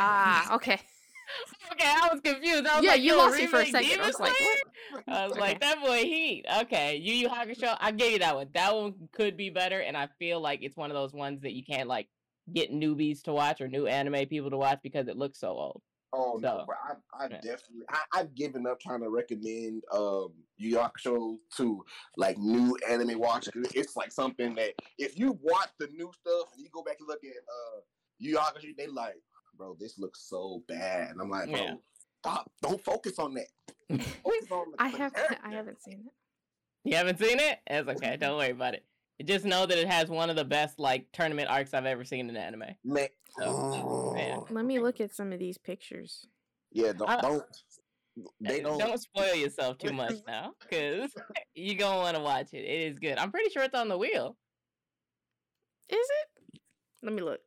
[0.01, 0.79] Ah, okay.
[1.73, 2.65] okay, I was confused.
[2.65, 3.89] I was Yeah, like, you yo, lost me for a remake second.
[3.91, 4.47] I Demon was like, Slayer?
[4.47, 5.07] what?
[5.07, 5.39] I was Okay.
[5.41, 6.45] like, that boy heat.
[6.61, 7.77] Okay, Yu Yu Hakusho.
[7.79, 8.49] I gave you that one.
[8.53, 11.53] That one could be better, and I feel like it's one of those ones that
[11.53, 12.07] you can't like
[12.53, 15.81] get newbies to watch or new anime people to watch because it looks so old.
[16.11, 17.37] Oh no, So, but I, I've yeah.
[17.41, 21.85] definitely I, I've given up trying to recommend um Yu Yu Hakusho to
[22.17, 23.71] like new anime watchers.
[23.75, 27.07] It's like something that if you watch the new stuff and you go back and
[27.07, 27.81] look at uh
[28.17, 29.15] Yu Yu Hakusho, they like,
[29.55, 31.11] bro, this looks so bad.
[31.11, 31.73] And I'm like, bro, Yeah.
[32.23, 33.47] stop, don't focus on that.
[34.23, 35.37] Focus on the, I the have character.
[35.43, 36.13] I haven't seen it.
[36.89, 37.59] You haven't seen it?
[37.67, 38.17] It's okay.
[38.17, 38.83] Don't worry about it.
[39.25, 42.29] Just know that it has one of the best like tournament arcs I've ever seen
[42.29, 42.75] in an anime.
[42.85, 44.37] Man, So, yeah.
[44.37, 44.47] Oh.
[44.49, 46.25] Let me look at some of these pictures.
[46.71, 47.43] yeah, don't, I- don't
[48.41, 51.11] they uh, don't, don't spoil yourself too much now, because
[51.55, 52.63] you're gonna want to watch it.
[52.63, 53.17] It is good.
[53.17, 54.35] I'm pretty sure it's on the wheel.
[55.89, 56.59] Is it?
[57.03, 57.39] Let me look.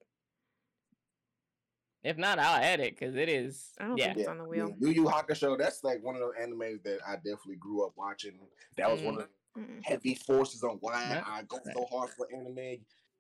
[2.03, 3.71] If not, I'll add it because it is.
[3.79, 4.75] I don't yeah, think it's on the wheel.
[4.81, 8.33] Yu Yu Hakusho, that's like one of those animes that I definitely grew up watching.
[8.77, 9.19] That was one mm.
[9.19, 9.85] of the Mm-mm.
[9.85, 11.23] heavy forces on why Yeah.
[11.27, 12.79] I go so hard for anime.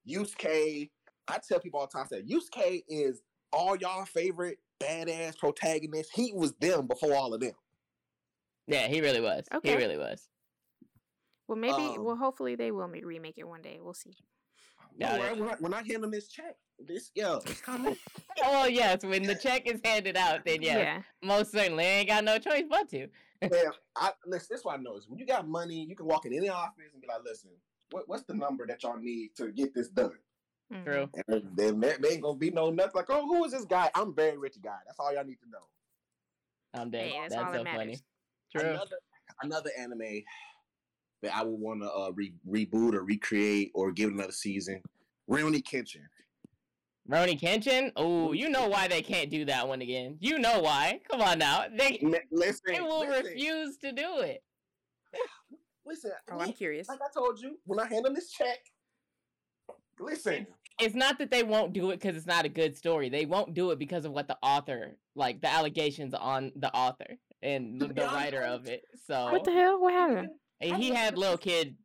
[0.08, 0.90] Yusuke,
[1.28, 6.12] I tell people all the time, that say Yusuke is all y'all favorite badass protagonists.
[6.12, 7.52] He was them before all of them.
[8.66, 9.44] yeah, he really was.
[9.54, 9.70] Okay.
[9.72, 10.28] He really was.
[11.48, 11.74] Well, maybe.
[11.96, 13.78] Um, well, hopefully they will remake it one day.
[13.80, 14.14] We'll see.
[14.96, 15.38] No, Got when, I, it.
[15.38, 17.96] when, I, when I hand him this check, this yeah, it's coming.
[18.44, 21.02] Oh yes, when the check is handed out, then yes, Yeah.
[21.22, 23.06] most certainly ain't got no choice but to.
[23.50, 24.48] Man, I listen.
[24.50, 26.48] This is what I know is when you got money, you can walk in any
[26.48, 27.50] office and be like, "Listen,
[27.90, 30.18] what, what's the number that y'all need to get this done?"
[30.72, 30.85] Mhm.
[30.85, 31.11] True.
[31.28, 33.90] And then there, there ain't gonna be no nothing like, "Oh, who is this guy?"
[33.94, 34.78] I'm a very rich guy.
[34.87, 35.66] That's all y'all need to know.
[36.74, 37.11] I'm dead.
[37.11, 37.98] Hey, that's that's all so that funny.
[38.50, 38.70] True.
[38.70, 38.96] Another
[39.42, 40.22] another anime
[41.22, 44.83] that I would want to uh, re- reboot or recreate or give another season.
[45.31, 46.07] Rurouni Kenshin.
[47.10, 47.92] Rurouni Kenshin.
[47.96, 50.16] Oh, you know why they can't do that one again.
[50.20, 51.00] You know why.
[51.10, 51.64] Come on now.
[51.76, 54.42] They Ma- Listen, they will listen, refuse to do it.
[55.84, 56.88] Listen, Oh, I'm curious.
[56.88, 58.58] like I told you when I hand them this check.
[59.98, 60.46] Listen,
[60.80, 63.08] It's not that they won't do it because it's not a good story.
[63.08, 67.16] They won't do it because of what the author, like the allegations on the author
[67.42, 68.84] and To the writer of it.
[69.06, 69.80] So What the hell?
[69.80, 70.28] What happened?
[70.60, 71.76] and he had little kid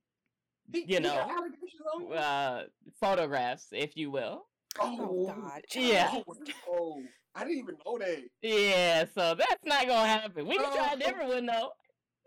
[0.72, 2.12] he, you know, allegations on him?
[2.16, 2.62] uh,
[3.00, 4.46] photographs, if you will.
[4.80, 5.62] Oh, God.
[5.76, 6.10] Yeah.
[6.28, 6.36] Oh,
[6.70, 7.02] oh,
[7.36, 8.24] I didn't even know that.
[8.42, 10.48] Yeah, so that's not gonna happen.
[10.48, 11.00] We can try a Oh.
[11.00, 11.72] different one though.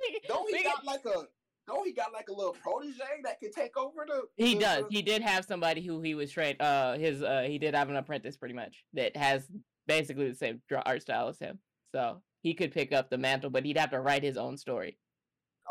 [0.01, 1.27] We Don't he we can- got like a?
[1.67, 4.23] Don't he got like a little protege that can take over the?
[4.37, 4.85] He the- does.
[4.89, 6.61] the- He did have somebody who he was trained.
[6.61, 9.49] Uh, his uh, he did have an apprentice pretty much that has
[9.87, 11.59] basically the same draw art style as him.
[11.95, 14.97] So he could pick up the mantle, but he'd have to write his own story.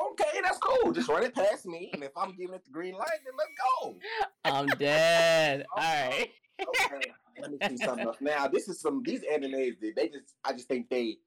[0.01, 0.91] Okay, that's cool.
[0.93, 3.51] Just run it past me, and if I'm giving it the green light, then let's
[3.81, 3.97] go.
[4.45, 5.65] I'm dead.
[5.75, 6.29] All right.
[6.67, 8.17] Okay, let me see something else.
[8.21, 10.35] Now, this is some these animes that they just.
[10.43, 11.17] I just think they.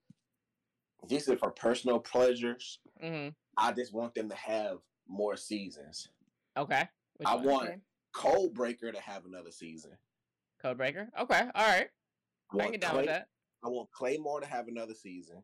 [1.09, 2.79] This is for personal pleasures.
[3.01, 6.09] hmm I just want them to have more seasons.
[6.57, 6.88] Okay.
[7.16, 7.79] Which I want Okay.
[8.14, 9.92] Codebreaker to have another season.
[10.62, 11.09] Codebreaker.
[11.21, 11.40] Okay.
[11.55, 11.88] All right.
[12.53, 13.29] I I get down with that.
[13.64, 15.42] I want Claymore to have another season.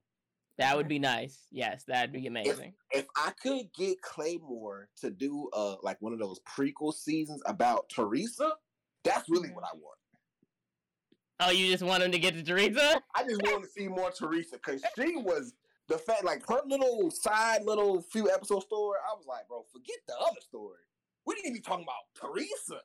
[0.58, 1.46] That would be nice.
[1.52, 2.74] Yes, that'd be amazing.
[2.90, 7.88] If I could get Claymore to do uh like one of those prequel seasons about
[7.88, 8.52] Teresa,
[9.04, 9.98] that's really what I want.
[11.40, 13.00] Oh, you just want him to get to Teresa?
[13.14, 15.54] I just want to see more Teresa because she was
[15.88, 18.98] the fact like her little side little few episode story.
[19.08, 20.78] I was like, bro, forget the other story.
[21.26, 21.94] We didn't even talk about
[22.32, 22.80] Teresa.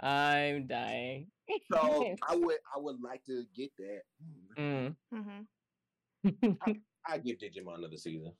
[0.00, 1.28] I'm dying.
[1.70, 4.00] So I would I would like to get that.
[4.58, 4.96] mm.
[5.14, 6.50] Mm-hmm.
[7.06, 8.32] I give Digimon another season.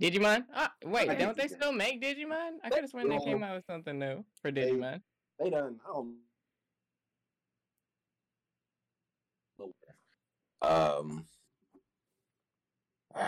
[0.00, 0.44] Digimon?
[0.54, 1.56] Ah, wait, I don't they Digimon.
[1.56, 2.58] still make Digimon?
[2.62, 5.00] I They could have sworn they came out with something new for They- Digimon.
[5.40, 5.80] They done.
[5.84, 6.14] I don't.
[10.62, 11.26] Um.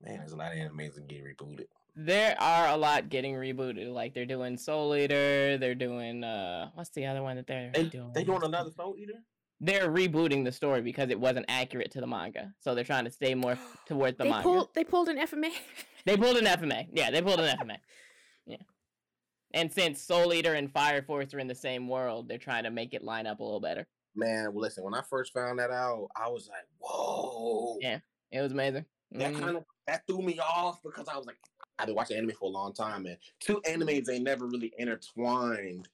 [0.00, 1.66] Man, there's a lot of animes that get rebooted.
[1.96, 3.92] There are a lot getting rebooted.
[3.92, 5.58] Like they're doing Soul Eater.
[5.58, 8.12] They're doing uh, what's the other one that they're They, doing?
[8.14, 9.14] they doing another Soul Eater?
[9.60, 13.10] They're rebooting the story because it wasn't accurate to the manga, so they're trying to
[13.10, 14.42] stay more towards the They manga.
[14.44, 14.68] pulled.
[14.74, 15.50] They pulled an FMA.
[16.06, 16.86] They pulled an FMA.
[16.92, 17.76] Yeah, they pulled an FMA.
[18.46, 18.56] Yeah.
[19.52, 22.70] And since Soul Eater and Fire Force are in the same world, they're trying to
[22.70, 23.86] make it line up a little better.
[24.14, 24.84] Man, well, listen.
[24.84, 28.00] When I first found that out, I was like, "Whoa!" Yeah.
[28.30, 28.84] It was amazing.
[29.12, 29.40] That Mhm.
[29.40, 31.38] kind of that threw me off because I was like,
[31.78, 35.88] I've been watching anime for a long time, and two animes they never really intertwined.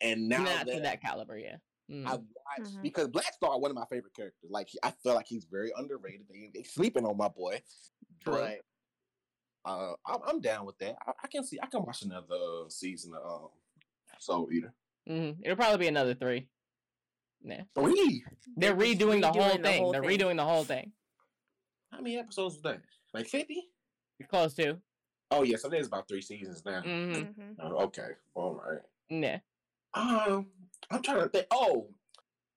[0.00, 1.56] And now Not that, to that caliber, yeah.
[1.90, 2.06] Mm.
[2.06, 2.82] I watched Mhm.
[2.82, 4.50] because Black Star one of my favorite characters.
[4.50, 6.28] Like he- I feel like he's very underrated.
[6.28, 7.60] They, they sleeping on my boy,
[8.20, 8.34] True.
[8.34, 8.60] but
[9.64, 10.96] uh, I'm, I'm down with that.
[11.06, 13.48] I, I can see I can watch another uh, season of um,
[14.20, 14.74] Soul Eater.
[15.08, 15.38] Mhm.
[15.42, 16.48] It'll probably be another three.
[17.42, 17.62] Yeah.
[17.74, 18.24] Three.
[18.56, 19.82] They're They're just redoing the whole redoing the thing.
[19.82, 20.18] whole They're thing.
[20.18, 20.92] redoing the whole thing.
[21.92, 22.80] How many episodes was that?
[23.14, 23.68] Like fifty?
[24.18, 24.78] You're close to.
[25.30, 26.80] Oh yeah, so there's about three seasons now.
[26.82, 27.56] hmm Mhm.
[27.60, 28.80] Oh, okay, all right.
[29.10, 29.38] Yeah.
[29.94, 30.46] Um,
[30.90, 31.46] I'm trying to think.
[31.50, 31.88] Oh,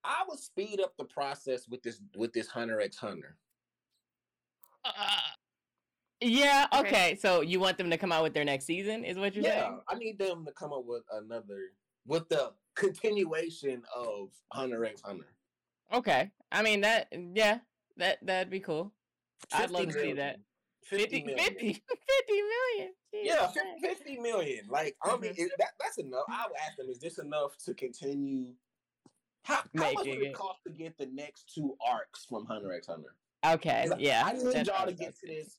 [0.04, 3.38] I would speed up the process with this with this Hunter X Hunter.
[4.84, 4.91] Uh,
[6.22, 6.67] yeah.
[6.74, 6.88] Okay.
[6.88, 7.15] Okay.
[7.15, 9.04] So you want them to come out with their next season?
[9.06, 9.82] Is what you're Yeah, saying?
[9.88, 11.74] I need them to come up with another
[12.06, 15.28] with the continuation of Hunter X Hunter.
[15.94, 16.32] Okay.
[16.52, 17.08] I mean that.
[17.34, 17.60] Yeah.
[17.98, 18.92] That that'd be cool.
[19.54, 20.38] I'd 50 love to see that.
[20.38, 20.44] million.
[20.84, 21.84] 50, 50, 50 million.
[22.30, 22.94] million.
[23.14, 23.98] Yeah, Jesus fif- Christ.
[24.04, 24.66] 50 million.
[24.70, 25.40] Like, I mean, Mhm.
[25.40, 26.24] is that, that's enough.
[26.30, 28.54] I would ask them, is this enough to continue?
[29.44, 32.88] How, how much would it cost to get the next two arcs from Hunter X
[32.88, 33.16] Hunter?
[33.46, 34.24] Okay, Yeah.
[34.26, 35.58] I need y'all to get to this.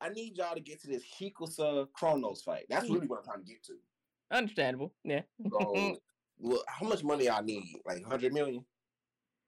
[0.00, 2.66] I need y'all to get to this Hisoka Chrollo fight.
[2.68, 3.74] That's really what I'm trying to get to.
[4.30, 4.92] Understandable.
[5.04, 5.22] Yeah.
[5.50, 5.96] So,
[6.44, 7.64] well, how much money I need?
[7.86, 8.64] Like 100 million?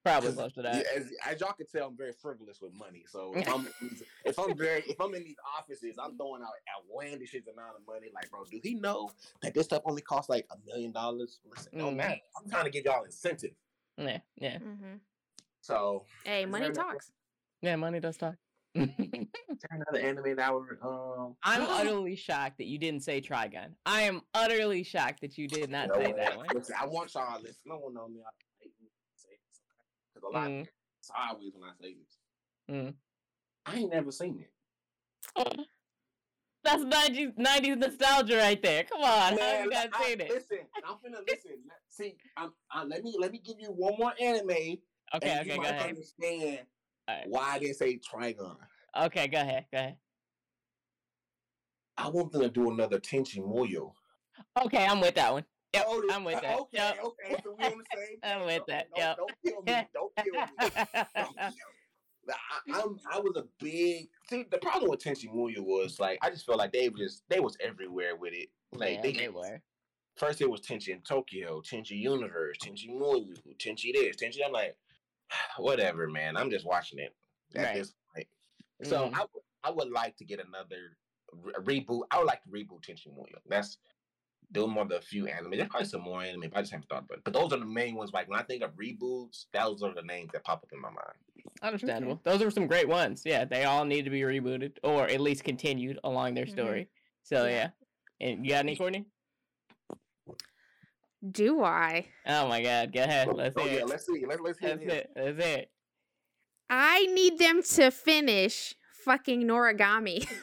[0.04, 0.86] Probably close to that.
[0.96, 3.04] as, as y'all can tell, I'm very frivolous with money.
[3.08, 3.66] So if I'm
[4.24, 8.06] if I'm very if I'm in these offices, I'm throwing out outlandish amount of money.
[8.14, 9.10] Like, bro, do he know
[9.42, 11.40] that this stuff only costs like a million dollars?
[11.44, 11.96] Listen, no Mhm.
[11.96, 12.20] matter.
[12.40, 13.50] I'm trying to give y'all incentive.
[13.98, 14.20] Yeah.
[14.36, 14.58] Yeah.
[14.58, 14.94] hmm
[15.60, 17.10] So Hey, money there another- talks.
[17.60, 17.74] Yeah.
[17.76, 18.36] Money does talk.
[18.76, 23.70] Another anime that would um I'm utterly shocked that you didn't say Trigun.
[23.84, 26.46] I am utterly shocked that you did not know say that one.
[26.54, 27.56] Listen, I want y'all to listen.
[27.66, 28.20] No one know me.
[28.20, 28.30] I
[28.62, 29.60] hate me say this
[30.14, 30.60] because a lot Mm.
[30.62, 30.68] of
[31.00, 32.18] sideways when I say this.
[32.70, 32.94] Mm.
[33.66, 34.50] I ain't never seen it.
[36.64, 38.82] That's 90s, 90s nostalgia right there.
[38.84, 40.30] Come on, how Man, you guys seen it?
[40.30, 41.52] Listen, I'm finna listen.
[41.66, 44.50] Let- See, I'm, I, let me let me give you one more anime,
[45.14, 45.90] Okay, okay, go ahead.
[45.90, 46.58] understand
[47.08, 47.28] Alright.
[47.28, 48.56] why I didn't say Trigun.
[48.98, 49.96] Okay, go ahead, go ahead.
[51.98, 53.92] I want them to do another Tenchi Muyo.
[54.64, 55.44] Okay, I'm with that one.
[55.74, 56.58] Yep, Oh, I'm with uh, that.
[56.60, 57.04] Okay, Yep.
[57.04, 58.16] okay, so we on the same.
[58.22, 59.16] I'm with Okay, that, Don't, yep.
[59.16, 59.88] don't kill me.
[59.94, 60.46] Don't kill me.
[61.14, 61.54] Don't kill me.
[62.28, 64.44] I, I'm, I was a big see.
[64.50, 67.56] The problem with Tenchi Muyo was like I just felt like they was they was
[67.60, 68.48] everywhere with it.
[68.72, 69.60] Like yeah, they, they were.
[70.16, 74.38] first it was Tenchi in Tokyo, Tenchi Universe, Tenchi Muyo, Tenchi this, Tenchi.
[74.44, 74.76] I'm like,
[75.58, 76.36] whatever, man.
[76.36, 77.14] I'm just watching it
[77.54, 77.74] at Right.
[77.74, 78.28] this point.
[78.82, 79.14] So Mhm.
[79.14, 80.96] I would I would like to get another
[81.32, 82.04] re- reboot.
[82.12, 83.38] I would like to reboot Tenchi Muyo.
[83.46, 83.78] That's
[84.52, 85.50] those are the few anime.
[85.56, 87.24] There's probably some more anime, but I just haven't thought about it.
[87.24, 88.12] But those are the main ones.
[88.12, 90.90] Like when I think of reboots, those are the names that pop up in my
[90.90, 91.18] mind.
[91.62, 92.20] Understandable.
[92.22, 93.22] Those are some great ones.
[93.26, 96.50] Yeah, they all need to be rebooted or at least continued along their Mhm.
[96.52, 96.88] story.
[97.24, 97.50] So Yeah.
[97.50, 97.70] yeah.
[98.28, 99.04] And you got any, Courtney?
[101.28, 102.06] Do I?
[102.26, 103.28] Oh my God, go ahead.
[103.34, 103.88] Let's oh hear yeah, it.
[103.88, 104.24] let's see.
[104.26, 104.88] Let's let's hear That's it.
[104.92, 105.10] it.
[105.36, 105.70] That's it.
[106.68, 108.74] I need them to finish
[109.04, 110.26] fucking Noragami.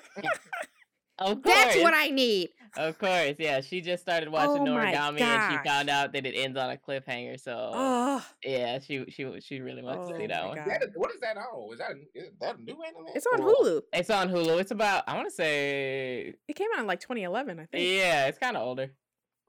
[1.19, 1.55] Of course.
[1.55, 2.49] That's what I need.
[2.75, 3.61] Of course, yeah.
[3.61, 6.71] She just started oh watching Oh Noragami and she found out that it ends on
[6.71, 7.39] a cliffhanger.
[7.39, 10.57] So Oh, yeah, she she she really wants to Oh see that one.
[10.57, 10.65] God.
[10.67, 11.71] That- what is that on?
[11.71, 13.05] Is that is that a new anime?
[13.13, 13.81] it's on Or- Hulu.
[13.93, 14.59] It's on Hulu.
[14.59, 17.87] It's about I want to say It came out in like 2011, I think.
[17.95, 18.91] yeah, it's kind of older.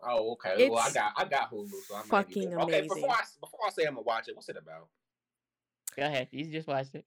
[0.03, 0.69] Oh, okay.
[0.69, 2.61] well, I got I got Hulu, so I might be fucking there.
[2.61, 3.11] Okay, before.
[3.11, 4.89] I before I say I'm gonna watch it, what's it about?
[5.97, 6.29] Go ahead.
[6.31, 7.05] You just watched it.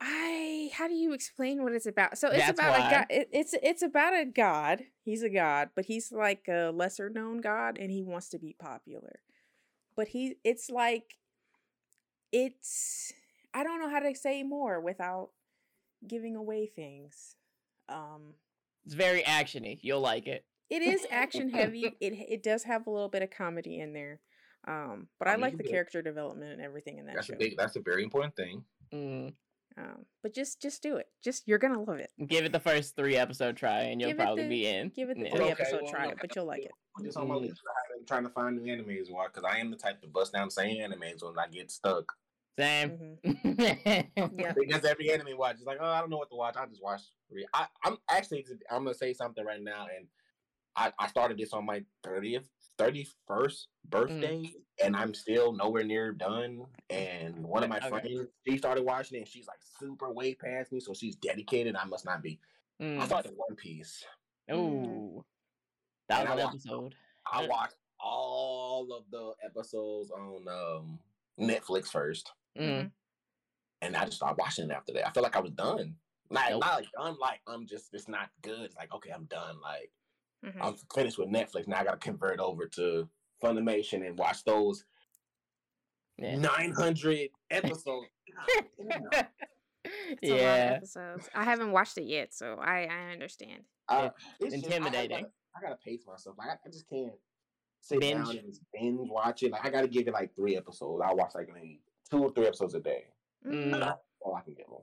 [0.00, 2.18] I how do you explain what it's about?
[2.18, 2.86] So it's That's about why.
[2.86, 3.06] a god.
[3.10, 4.82] It, it's it's about a god.
[5.04, 8.56] He's a god, but he's like a lesser known god, and he wants to be
[8.58, 9.20] popular.
[9.94, 11.18] But he, it's like,
[12.32, 13.12] it's
[13.52, 15.30] I don't know how to say more without
[16.06, 17.36] giving away things.
[17.88, 18.34] Um,
[18.86, 19.78] It's very actiony.
[19.82, 20.44] You'll like it.
[20.72, 21.94] It is action heavy.
[22.00, 24.20] It it does have a little bit of comedy in there.
[24.66, 27.26] Um, but I I mean, like the but- character development and everything in that That's
[27.28, 27.34] show.
[27.34, 27.56] a big.
[27.56, 28.64] That's a very important thing.
[28.92, 29.34] Mm.
[29.78, 31.06] Um, but just just do it.
[31.24, 32.10] Just you're gonna love it.
[32.26, 34.90] Give it the first three episode try, and you'll Give probably the- be in.
[34.90, 35.30] give it the Yeah.
[35.36, 36.72] three Okay, episode well, try, look, but you'll like it.
[36.96, 37.60] Put this on my list.
[37.66, 40.08] I've been trying to find new animes to watch because I am the type to
[40.08, 42.12] bust down the same animes when I get stuck.
[42.58, 43.16] Same.
[43.24, 44.08] Mhm.
[44.38, 44.52] Yeah.
[44.52, 46.56] Because every anime watch is like, oh, I don't know what to watch.
[46.58, 47.00] I just watch.
[47.30, 47.46] three.
[47.54, 50.06] I, I'm actually, I'm gonna say something right now, and
[50.76, 54.42] I, I started this on my thirtieth, thirty first birthday,
[54.82, 56.64] and I'm still nowhere near done.
[56.88, 57.88] And one of my Okay.
[57.88, 61.76] friends, she started watching it, and she's like super way past me, so she's dedicated.
[61.76, 62.40] I must not be.
[62.80, 63.06] I Mm.
[63.06, 64.04] started One Piece.
[64.50, 65.24] Ooh.
[66.08, 66.94] That was an episode.
[67.30, 67.48] I Mm.
[67.48, 70.98] watched all of the episodes on um,
[71.38, 72.32] Netflix first.
[72.58, 72.90] Mm.
[73.80, 75.08] and I just started watching it after that.
[75.08, 75.96] I felt like I was done.
[76.30, 76.60] Like Nope.
[76.60, 78.60] not like done, like I'm just it's not good.
[78.60, 79.60] It's like okay, I'm done.
[79.60, 79.90] Like
[80.44, 80.60] Mhm.
[80.60, 81.66] I'm finished with Netflix.
[81.68, 83.08] Now I gotta convert over to
[83.42, 84.84] Funimation and watch those
[86.18, 86.36] Yeah.
[86.36, 88.08] 900 episodes.
[88.34, 89.02] God damn.
[89.04, 89.26] A lot
[89.84, 90.72] of yeah.
[90.76, 91.28] episodes.
[91.34, 93.64] I haven't watched it yet, so I I understand.
[93.88, 95.16] Uh, it's just- I- I intimidating.
[95.22, 96.36] gotta- I, gotta pace myself.
[96.38, 97.12] Like I, I just can't
[97.80, 98.24] sit Binge.
[98.26, 99.52] down and just binge watch it.
[99.52, 101.02] Like I gotta give it like three episodes.
[101.04, 103.06] I watch like maybe two or three episodes a day.
[103.46, 103.72] Mm.
[103.78, 104.82] That's all I can get on.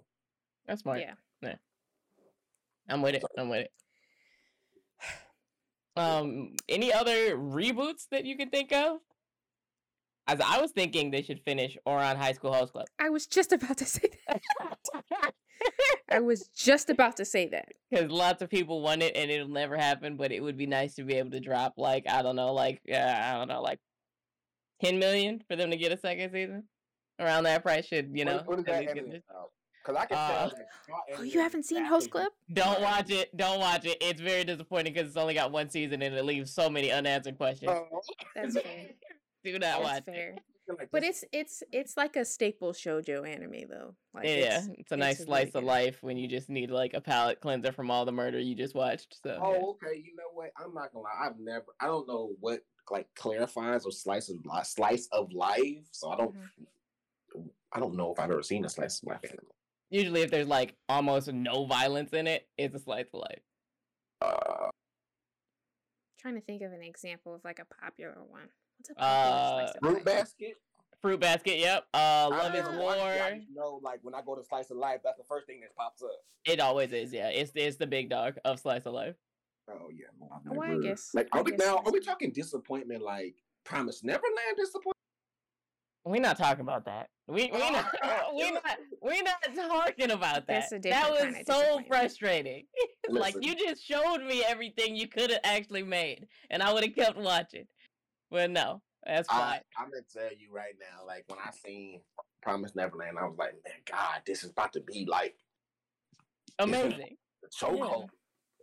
[0.68, 1.00] That's smart.
[1.00, 1.14] Yeah.
[2.92, 3.24] I'm with it.
[3.38, 3.72] I'm with it.
[5.96, 9.00] Um, any other reboots that you can think of?
[10.28, 12.86] As I was thinking they should finish Ouran High School Host Club.
[13.00, 14.42] I was just about to say that.
[16.12, 17.70] I was just about to say that.
[17.90, 20.96] Because lots of people want it and it'll never happen, but it would be nice
[20.96, 23.80] to be able to drop like, I don't know, like yeah, I don't know, like
[24.82, 26.64] ten million for them to get a second season.
[27.20, 28.38] Around that price should, you know.
[28.38, 29.22] What, what is that
[29.88, 29.96] least get anime this- about?
[29.96, 30.60] Because I can Uh, tell.
[30.88, 32.34] y'all Oh, you haven't seen Host exactly- Club?
[32.54, 33.38] Don't watch it.
[33.38, 33.98] Don't watch it.
[34.02, 37.38] It's very disappointing because it's only got one season and it leaves so many unanswered
[37.38, 37.72] questions.
[37.72, 38.02] Oh,
[38.36, 38.90] That's fair.
[39.44, 40.30] Do not That's watch fair.
[40.32, 40.40] it.
[40.40, 43.96] I feel like But it's it's it's like a staple shojo anime though.
[44.14, 46.94] Like yeah, it's, it's, a nice really slice of life when you just need like
[46.94, 49.18] a palate cleanser from all the murder you just watched.
[49.24, 49.40] So yeah.
[49.42, 49.98] Oh, okay.
[49.98, 50.52] You know what?
[50.58, 51.26] I'm not gonna lie.
[51.28, 51.66] I've never.
[51.80, 52.60] I don't know what
[52.92, 55.88] like clarifies or slice of life, slice of life.
[55.92, 56.36] So I don't.
[56.36, 57.42] Mm-hmm.
[57.72, 59.46] I don't know if I've ever seen a slice of life anime.
[59.90, 63.42] Usually if there's like almost no violence in it, it's a slice of life.
[64.22, 64.70] Uh,
[66.20, 68.50] trying to think of an example of like a popular one.
[68.78, 70.06] What's a popular slice Uh, of Fruit life?
[70.06, 70.58] basket.
[71.02, 71.86] Fruit basket, yep.
[71.94, 72.88] Uh, I Love is never war.
[72.88, 73.22] watched.
[73.22, 75.62] I just know, like when I go to slice of life, that's the first thing
[75.62, 76.12] that pops up.
[76.46, 77.30] It always is, yeah.
[77.30, 79.16] It's it's the big dog of slice of life.
[79.70, 81.78] Oh yeah, no, I've Oh, I guess- Like, I are we guess now?
[81.86, 83.02] Are we talking disappointment?
[83.02, 84.98] Like Promise Neverland disappointment?
[86.06, 87.10] We're not talking about that.
[87.28, 87.86] We we not
[88.36, 90.72] we not we not talking about that.
[90.72, 92.66] A that was so frustrating.
[93.10, 96.96] like you just showed me everything you could have actually made, and I would have
[96.96, 97.66] kept watching.
[98.32, 99.40] But no, that's fine.
[99.42, 102.02] I, I'm gonna tell you right now, like when I seen
[102.42, 105.36] Promise Neverland, I was like, man, God, this is about to be like
[106.60, 107.18] Amazing.
[107.42, 108.10] the chokehold,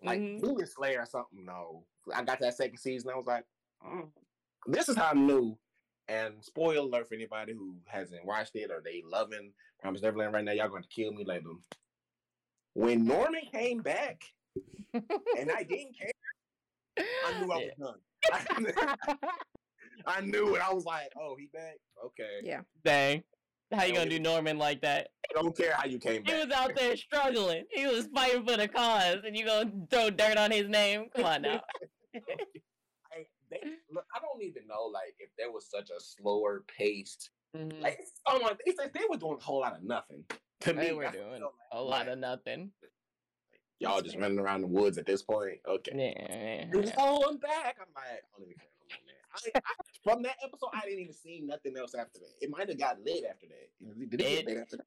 [0.02, 0.40] like Mhm.
[0.40, 1.44] Demon Slayer or something.
[1.44, 3.10] No, I got that second season.
[3.12, 3.44] I was like,
[3.86, 4.10] mm.
[4.66, 5.58] this is how I knew.
[6.08, 10.44] And spoiler alert for anybody who hasn't watched it or they loving Promise Neverland right
[10.44, 11.50] now, y'all going to kill me later.
[12.74, 14.22] When Norman came back,
[14.92, 16.10] and I didn't care,
[17.26, 18.96] I knew I was done.
[20.06, 20.62] I knew it.
[20.62, 21.76] I was like, oh, he back?
[22.04, 22.40] Okay.
[22.42, 22.60] Yeah.
[22.84, 23.22] Dang.
[23.72, 24.20] How you gonna do.
[24.20, 25.08] Norman like that?
[25.28, 26.46] I don't care how you came He back.
[26.46, 27.64] was out there struggling.
[27.70, 31.06] He was fighting for the cause, and you gonna throw dirt on his name?
[31.14, 31.60] Come on now.
[33.66, 37.80] I, look, I don't even know like if there was such a slower paced Mhm.
[37.80, 37.98] like
[38.66, 40.24] they said they were doing a whole lot of nothing.
[40.60, 42.70] To me, They were I doing felt a lot Like, of nothing.
[43.78, 45.58] y'all just running around the woods at this point.
[45.68, 45.92] Okay.
[46.72, 46.92] Yeah.
[46.98, 47.76] Oh, I'm back.
[47.80, 49.52] I'm like, I don't even care no more, man.
[49.54, 52.32] I, I, from that episode, I didn't even see nothing else after that.
[52.40, 54.08] It might have got lit after that.
[54.10, 54.86] Did it, It- lit after that?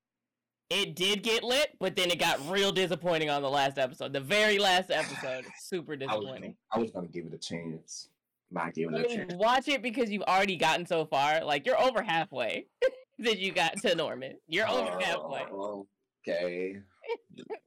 [0.72, 4.14] It did get lit, but then it got real disappointing on the last episode.
[4.14, 6.56] The very last episode, super I was, gonna, disappointing.
[6.72, 8.10] I was gonna give it a chance.
[8.52, 11.44] Not giving I it a watch it because you've already gotten so far.
[11.44, 12.66] Like you're over halfway
[13.20, 14.38] that you got to Norman.
[14.48, 15.44] You're over halfway.
[15.52, 15.88] Oh,
[16.28, 16.78] Okay.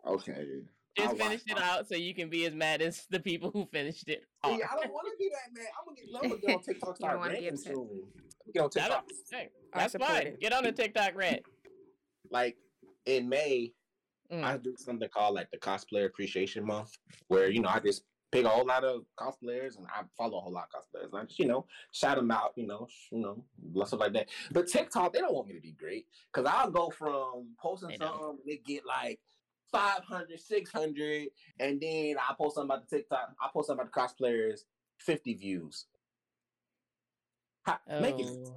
[0.06, 0.44] Okay.
[0.96, 3.50] Just I'll finish watch- it out so you can be as mad as the people
[3.50, 4.24] who finished it.
[4.44, 4.52] See.
[4.52, 5.66] I don't want to be that mad.
[5.80, 7.74] I'm gonna get, I'm gonna get on TikTok You start don't wanna be ranting upset.
[7.74, 8.02] soon.
[8.52, 9.04] Get on That- TikTok.
[9.30, 10.36] hey, that's fine.
[10.40, 11.42] Get on the TikTok rant.
[12.30, 12.56] Like
[13.06, 13.72] in May,
[14.32, 14.44] Mm.
[14.44, 16.90] I do something called like the cosplayer appreciation month,
[17.28, 20.40] where you know I just pick a whole lot of cosplayers and I follow a
[20.40, 21.12] whole lot of cosplayers.
[21.12, 23.44] And I just you know shout them out, you know, sh- you know,
[23.84, 24.30] stuff like that.
[24.50, 27.96] But TikTok, they don't want me to be great because I'll go from posting They
[27.98, 28.18] don't.
[28.18, 29.20] something, they get like
[29.70, 31.28] 500, 600,
[31.60, 34.60] and then I post something about the TikTok, I post something about the cosplayers,
[34.98, 35.86] 50 views.
[37.66, 38.54] Ha, Make it, Oh.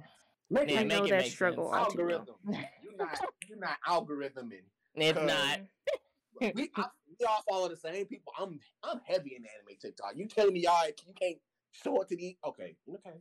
[0.50, 1.84] make Yeah, it make know it that make struggle sense.
[1.84, 2.18] all too well.
[2.18, 2.36] algorithm.
[2.82, 4.62] You're not, you're not algorithming.
[4.94, 5.60] It's not.
[6.40, 6.84] We, I,
[7.18, 8.32] we all follow the same people.
[8.38, 10.12] I'm I'm heavy in anime TikTok.
[10.16, 11.38] You telling me y'all you can't
[11.72, 13.18] show it to the okay okay okay.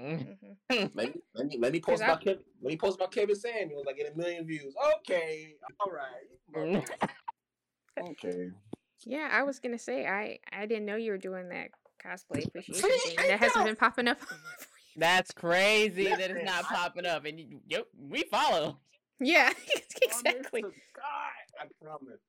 [0.00, 0.56] Mm.
[0.70, 0.90] Mhm.
[0.94, 3.12] Let me let me let me post 'Cause I- about Kevin, let me post about
[3.12, 3.86] Kevin Samuels.
[3.88, 4.74] I get a million views.
[4.98, 6.84] Okay, all right.
[8.00, 8.50] Okay.
[9.04, 11.70] Yeah, I was gonna say I I didn't know you were doing that
[12.04, 13.16] cosplay appreciation thing.
[13.28, 14.18] That hasn't been popping up.
[14.96, 17.24] That's crazy that it's not popping up.
[17.24, 18.78] And you, yep, we follow.
[19.20, 19.52] yeah,
[20.02, 20.62] exactly.
[20.62, 20.72] God,
[21.60, 22.20] I promise.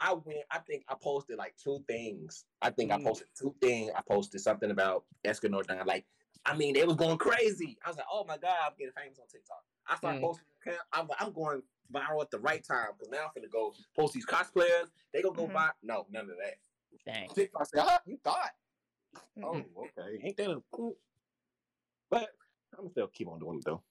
[0.00, 0.40] I went.
[0.50, 2.44] I think I posted like two things.
[2.62, 3.04] I think I Mm.
[3.04, 3.90] posted two things.
[3.96, 5.86] I posted something about Escanor down.
[5.86, 6.06] Like,
[6.46, 7.78] I mean, they was going crazy.
[7.84, 9.64] I was like, oh my god, I'm getting famous on TikTok.
[9.86, 10.22] I started Mm.
[10.22, 10.46] posting.
[10.92, 14.14] I'm like, I'm going viral at the right time because now I'm gonna go post
[14.14, 14.90] these cosplayers.
[15.12, 15.52] They gonna go Mhm.
[15.54, 15.70] buy.
[15.82, 16.58] No, none of that.
[17.04, 17.28] Dang.
[17.30, 18.54] TikTok said, huh, you thought?
[19.36, 19.44] Mhm.
[19.44, 20.20] Oh, okay.
[20.22, 20.96] Ain't that a cool?
[22.10, 22.34] But
[22.72, 23.82] I'm gonna still keep on doing it though.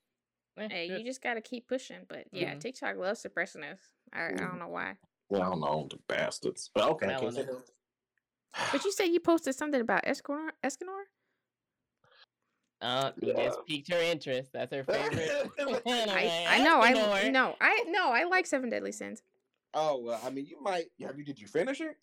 [0.56, 2.06] Hey, you just gotta keep pushing.
[2.08, 2.60] But yeah, Mhm.
[2.62, 3.80] TikTok loves suppressing us.
[4.12, 4.98] I, I don't know why.
[5.30, 7.08] Well, I don't know the bastards, but okay.
[7.08, 7.72] Okay, one so- is-
[8.72, 10.50] But you said you posted something about Escanor.
[10.66, 11.04] Escanor?
[12.80, 14.52] Uh, you just piqued her interest.
[14.54, 15.50] That's her favorite.
[15.60, 16.16] I, anime.
[16.50, 16.80] I know.
[16.82, 17.32] I Escanor.
[17.32, 17.56] no.
[17.60, 18.12] I no.
[18.12, 19.24] I like Seven Deadly Sins.
[19.74, 20.86] Oh well, I mean, you might.
[21.02, 21.26] Have you?
[21.26, 21.98] Did you finish it?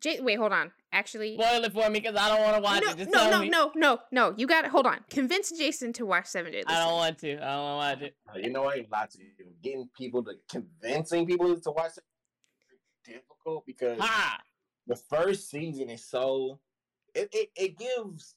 [0.00, 0.72] J- wait, hold on.
[0.92, 2.96] Actually, Spoil it for me because I don't want to watch no, it.
[2.96, 3.48] Just no, tell no, me.
[3.48, 4.34] no, no, no.
[4.36, 4.70] You got it.
[4.70, 5.04] Hold on.
[5.10, 7.32] Convince Jason to watch Seven Deadly I don't want to.
[7.36, 8.44] I don't want to watch it.
[8.44, 9.26] You know, I ain't lie to you.
[9.62, 12.04] Getting people to convincing people to watch it
[12.72, 12.80] is
[13.14, 14.40] difficult because Ha!
[14.86, 16.58] the first season is so
[17.14, 18.34] it, it, it gives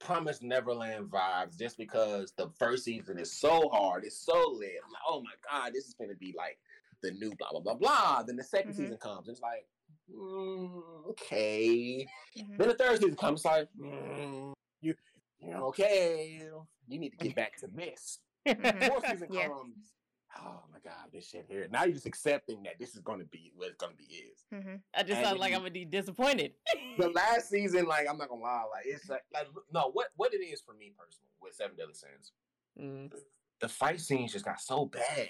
[0.00, 4.72] Promise Neverland vibes just because the first season is so hard, it's so lit.
[4.84, 6.58] I'm like, oh my god, this is gonna be like
[7.02, 8.22] the new blah blah blah blah.
[8.22, 8.76] Then the 2nd Mhm.
[8.76, 9.66] season comes, it's like,
[10.12, 12.06] mm, okay.
[12.36, 12.58] Mhm.
[12.58, 14.94] Then the third season comes, it's like, mm, you,
[15.40, 16.40] you're okay.
[16.86, 18.18] You need to get back to this.
[18.46, 18.88] Mhm.
[18.88, 19.48] Fourth season Yeah.
[19.48, 19.92] comes.
[20.36, 21.68] Oh my god, this shit here.
[21.70, 24.44] Now you're just accepting that this is gonna be what it's gonna be is.
[24.52, 24.82] Mhm.
[24.92, 26.54] I just And sound like I'm gonna be disappointed.
[26.98, 30.34] The last season, like I'm not gonna lie, like it's like, like no, what what
[30.34, 32.32] it is for me personally with Seven Deadly Sins,
[32.76, 33.12] Mm.
[33.60, 35.28] the fight scenes just got so bad,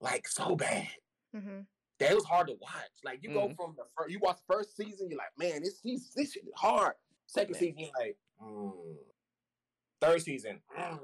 [0.00, 0.88] like so bad
[1.34, 1.64] Mhm.
[1.98, 2.72] That was hard to watch.
[3.04, 3.56] Like you go Mhm.
[3.56, 6.44] from the first, you watch the first season, you're like, man, this this, this shit
[6.44, 6.94] is hard.
[7.26, 7.60] Second Man.
[7.60, 8.96] season, you're like, mm.
[10.00, 10.98] third season, mm.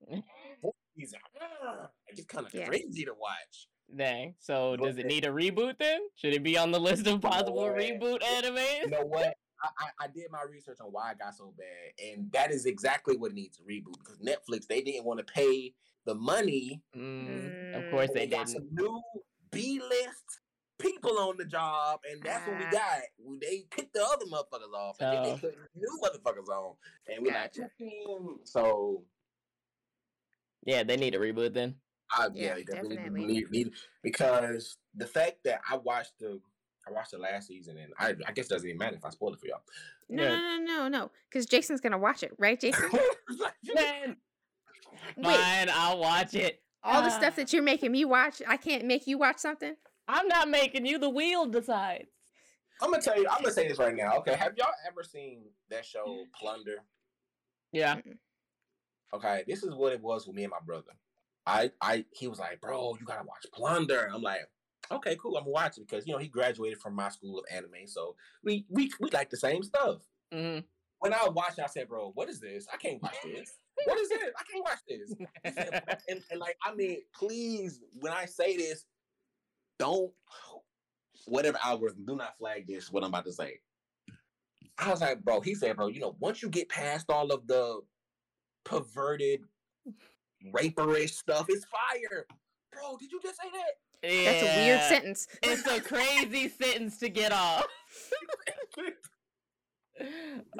[0.62, 1.88] fourth season, mm.
[2.08, 2.66] it's just kind of Yeah.
[2.66, 3.68] crazy to watch.
[3.94, 4.34] Dang.
[4.38, 6.00] So Go does it need a reboot then?
[6.14, 7.78] Should it be on the list of possible Boy.
[7.78, 8.82] reboot animes?
[8.82, 9.36] You know what?
[9.62, 12.66] I, I, I did my research on why it got so bad, and that is
[12.66, 15.72] exactly what it needs to reboot because Netflix they didn't want to pay
[16.04, 16.82] the money.
[16.96, 18.48] Mm, of course and they got didn't.
[18.60, 19.00] some new
[19.52, 20.40] B list
[20.78, 23.00] people on the job, and that's what we got.
[23.40, 25.34] They kicked the other motherfuckers off, and then Oh.
[25.36, 26.74] they put new motherfuckers on,
[27.06, 27.70] and we like, Gotcha.
[27.80, 29.04] "Mm." so
[30.64, 31.80] Yeah, they need a reboot then.
[32.12, 33.26] I, Yeah, yeah, definitely, definitely.
[33.26, 33.72] Need, need
[34.02, 36.40] because the fact that I watched the
[36.86, 39.10] I watched the last season, and I I guess it doesn't even matter if I
[39.10, 39.62] spoil it for y'all.
[40.08, 40.36] No, Yeah.
[40.36, 41.10] no, no, no, no.
[41.28, 42.90] Because Jason's gonna watch it, right, Jason?
[43.74, 44.16] Man,
[45.16, 46.61] Wait, fine, I'll watch it.
[46.84, 49.74] All the stuff that you're making me watch, I can't make you watch something.
[50.08, 50.98] I'm not making you.
[50.98, 52.08] The wheel decides.
[52.80, 53.26] I'm gonna tell you.
[53.30, 54.16] I'm gonna say this right now.
[54.18, 56.78] Okay, have y'all ever seen that show Plunder?
[57.70, 57.98] Yeah.
[59.14, 60.92] Okay, this is what it was with me and my brother.
[61.46, 64.40] I, I, he was like, "Bro, you gotta watch Plunder." I'm like,
[64.90, 65.36] "Okay, cool.
[65.36, 68.16] I'm gonna watch it because you know he graduated from my school of anime, so
[68.42, 70.02] we we we like the same stuff."
[70.32, 70.58] hmm
[70.98, 72.66] When I watched, it, I said, "Bro, what is this?
[72.72, 73.58] I can't watch this.
[73.84, 74.30] What is this?
[74.36, 75.14] I can't watch this."
[76.08, 78.84] And, and like, I mean, please, when I say this,
[79.78, 80.12] don't
[81.26, 82.90] whatever algorithm, do not flag this.
[82.90, 83.60] What I'm about to say.
[84.78, 85.40] I was like, bro.
[85.40, 85.88] He said, bro.
[85.88, 87.80] You know, once you get past all of the
[88.64, 89.40] perverted,
[90.54, 92.26] raperish stuff, it's fire.
[92.72, 93.74] Bro, did you just say that?
[94.02, 95.28] That's a weird sentence.
[95.42, 97.66] It's a crazy sentence to get off.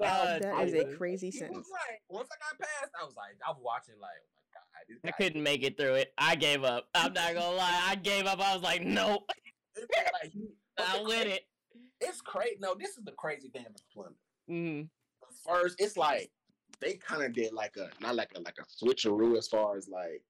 [0.03, 1.69] Uh, that is a crazy sentence.
[1.71, 5.09] like, once I got past, I was like, I was watching like, oh my god,
[5.09, 6.13] I couldn't make it through it.
[6.19, 6.89] I gave up.
[6.95, 7.83] I'm not gonna lie.
[7.87, 8.41] I gave up.
[8.41, 9.23] I was like, nope.
[9.29, 10.33] Like,
[10.79, 11.43] I with it.
[12.01, 12.57] It's crazy.
[12.61, 14.17] No, this is the crazy thing about Plunder.
[14.51, 14.89] Mm.
[15.47, 16.31] first it's like
[16.81, 19.89] they kind of did like a not like a like a switcheroo as far as
[19.89, 20.23] like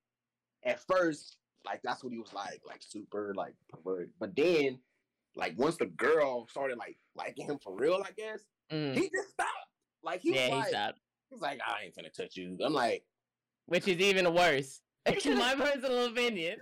[0.64, 4.78] at first like that's what he was like like super like perverted but then
[5.34, 8.40] like once the girl started like liking him for real i guess
[8.72, 8.94] Mm.
[8.94, 9.50] he just stopped
[10.02, 11.00] like he yeah, was he like stopped.
[11.30, 13.04] he's like i ain't finna touch you i'm like
[13.66, 14.80] Which is even worse.
[15.24, 16.58] In my personal opinion.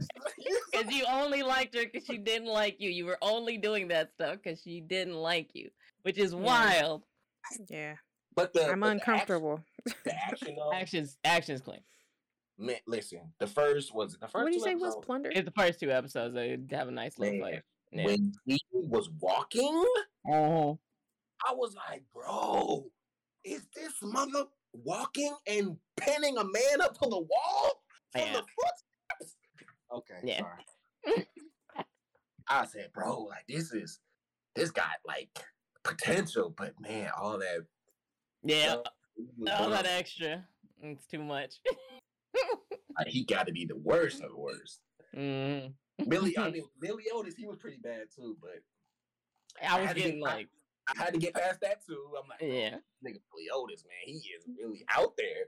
[0.72, 2.88] Because you only liked her because she didn't like you.
[2.90, 5.70] You were only doing that stuff because she didn't like you.
[6.02, 6.38] Which is Yeah.
[6.38, 7.02] wild.
[7.68, 7.94] Yeah,
[8.34, 9.60] but the I'm but the uncomfortable.
[9.86, 11.80] action, the action though, Actions actions clean.
[12.58, 15.30] man, listen the first was it the first What did you two say was plunder?
[15.34, 16.34] It's the first two episodes.
[16.34, 17.62] They have a nice little Man, fight.
[17.92, 18.04] Yeah.
[18.04, 19.84] when he was walking
[20.30, 20.78] Oh.
[21.48, 22.86] I was like, bro,
[23.44, 27.82] is this mother walking and pinning a man up to the wall
[28.12, 28.32] from Yeah.
[28.32, 29.36] the footsteps?
[29.92, 30.40] Okay, Yeah.
[30.40, 31.26] sorry.
[32.48, 34.00] I said, bro, like this is
[34.54, 35.28] this got like
[35.84, 37.64] potential, but man, all that
[38.42, 38.72] Yeah.
[38.80, 40.46] stuff he was All that extra.
[40.82, 41.56] It's too much.
[42.98, 44.80] like, he got to be the worst of the worst.
[45.14, 45.72] mm.
[46.08, 48.62] Billy, I mean, Meliodas, he was pretty bad too, but
[49.62, 50.48] I was had to get getting my- like,
[50.98, 52.12] I had to get past that too.
[52.18, 52.76] I'm like, bro, yeah.
[53.04, 55.46] nigga Meliodas, man, he is really out there.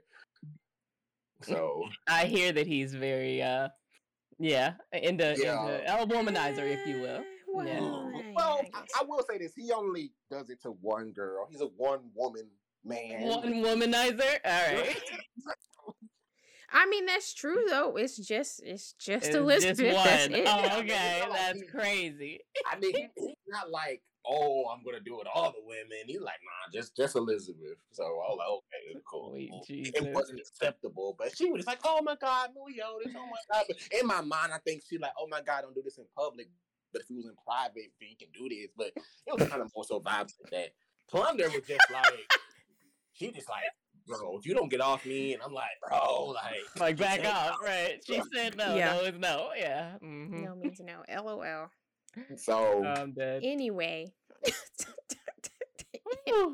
[1.41, 3.69] So I hear that he's very, uh,
[4.39, 5.67] yeah, into, Yeah.
[5.67, 7.23] into a womanizer, if you will.
[7.53, 7.79] Well, Yeah.
[7.81, 11.47] I- Well, I I, will say this: he only does it to one girl.
[11.51, 12.49] He's a one woman
[12.83, 13.21] man.
[13.27, 14.39] One womanizer.
[14.43, 15.01] All right.
[16.75, 17.95] I mean, that's true though.
[17.97, 19.77] It's just, it's just It's Elizabeth.
[19.77, 20.43] just That's it.
[20.47, 21.19] Oh, okay.
[21.19, 22.39] it's not like That's crazy.
[22.71, 26.05] I mean, he's not like, oh, I'm gonna do it all the women.
[26.07, 27.77] He's like, nah, just just Elizabeth.
[27.91, 29.31] So I was like, okay, cool.
[29.31, 33.65] Sweet It wasn't acceptable, but she was like, oh my god, Meliodas, oh my god.
[33.67, 36.05] But in my mind, I think she like, oh my god, don't do this in
[36.15, 36.47] public.
[36.91, 38.69] but if he was in private, then he can do this.
[38.77, 40.69] But it was kind of more so vibes like that.
[41.09, 42.19] Plunder was just like
[43.13, 43.63] she just like,
[44.07, 47.57] bro, if you don't get off me, and I'm like, bro, like, like back off,
[47.63, 48.01] right?
[48.05, 48.93] She said no, Yeah.
[48.93, 49.97] no is no, yeah.
[49.99, 51.03] hmm No means no.
[51.23, 51.69] LOL.
[52.35, 53.41] So I'm dead.
[53.43, 54.11] Anyway.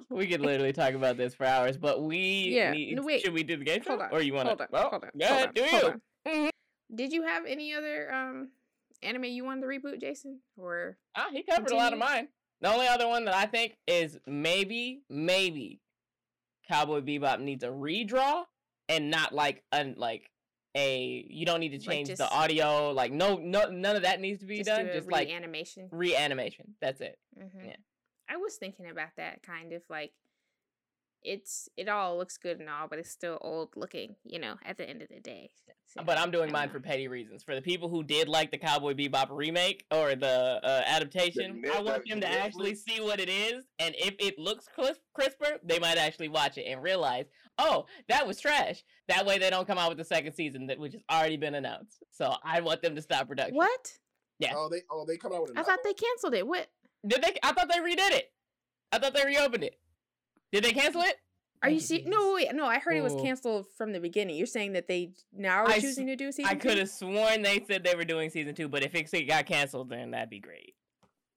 [0.10, 2.18] We could literally talk about this for hours, but we
[2.50, 3.22] Yeah, need, no, wait.
[3.22, 3.92] should we do the game show?
[3.92, 4.12] Hold on.
[4.12, 4.64] or you want to?
[4.64, 4.68] on.
[4.72, 5.12] Well, hold on.
[5.18, 5.88] go hold ahead, on, do you?
[5.88, 6.02] on.
[6.28, 6.50] Mhm.
[6.96, 8.50] Did you have any other um
[9.04, 10.40] anime you wanted to reboot, Jason?
[10.58, 12.30] Or Ah, he covered a lot of mine.
[12.62, 15.82] The only other one that I think is maybe, maybe
[16.68, 18.44] Cowboy Bebop needs a redraw
[18.90, 20.30] and not like un like
[20.76, 22.92] a you don't need to Like change the audio.
[22.92, 24.88] Like no no none of that needs to be just done.
[24.94, 25.90] Just like reanimation?
[25.92, 26.76] reanimation.
[26.82, 27.18] That's it.
[27.38, 27.66] Mhm.
[27.66, 27.76] yeah.
[28.28, 30.12] I was thinking about that kind of like
[31.24, 34.78] it's it all looks good and all, but it's still old looking, you know, at
[34.78, 35.50] the end of the day.
[35.86, 37.44] So, But I'm doing mine don't for petty reasons.
[37.44, 41.82] For the people who did like the Cowboy Bebop remake or the uh, adaptation, I
[41.82, 45.60] want them to actually Netflix- see what it is, and if it looks crisp- crisper,
[45.64, 47.26] they might actually watch it and realize,
[47.58, 48.84] oh, that was trash.
[49.08, 51.56] That way, they don't come out with the second season that which has already been
[51.56, 52.04] announced.
[52.12, 53.56] So I want them to stop production.
[53.56, 53.98] What?
[54.38, 54.54] Yeah.
[54.56, 55.58] Oh, they oh they come out with.
[55.58, 56.48] I thought they canceled it.
[56.48, 56.68] What
[57.06, 57.38] Did they?
[57.44, 58.32] I thought they redid it.
[58.92, 59.76] I thought they reopened it.
[60.52, 61.16] Did they cancel it?
[61.62, 62.04] are you see?
[62.08, 62.66] No, wait, no.
[62.66, 64.38] I heard it was canceled from the beginning.
[64.38, 66.50] You're saying that they now are I s- choosing to do season.
[66.50, 69.46] I could have sworn they said they were doing season two, but if it got
[69.46, 70.76] canceled, then that'd be great.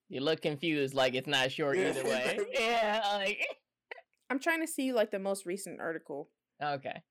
[0.09, 2.39] You look confused, like it's not sure either way.
[2.53, 3.41] yeah, like
[4.31, 6.31] I'm trying to see like the most recent article.
[6.63, 7.03] okay.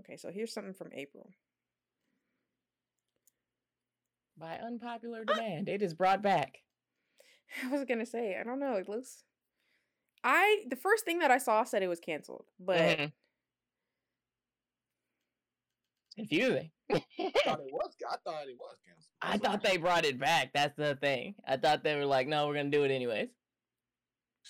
[0.00, 1.30] Okay, so here's something from April.
[4.36, 5.32] By unpopular ah!
[5.32, 6.58] demand, it is brought back.
[7.64, 8.74] I was gonna say, I don't know.
[8.74, 9.22] It looks.
[10.24, 13.12] I the first thing that I saw said it was canceled, but Mhm.
[16.16, 16.70] Confusing.
[16.90, 17.94] I thought it was.
[18.08, 19.08] I thought it was canceled.
[19.20, 19.70] I thought why.
[19.70, 20.52] they brought it back.
[20.54, 21.34] That's the thing.
[21.46, 23.28] I thought they were like, no, we're gonna do it anyways.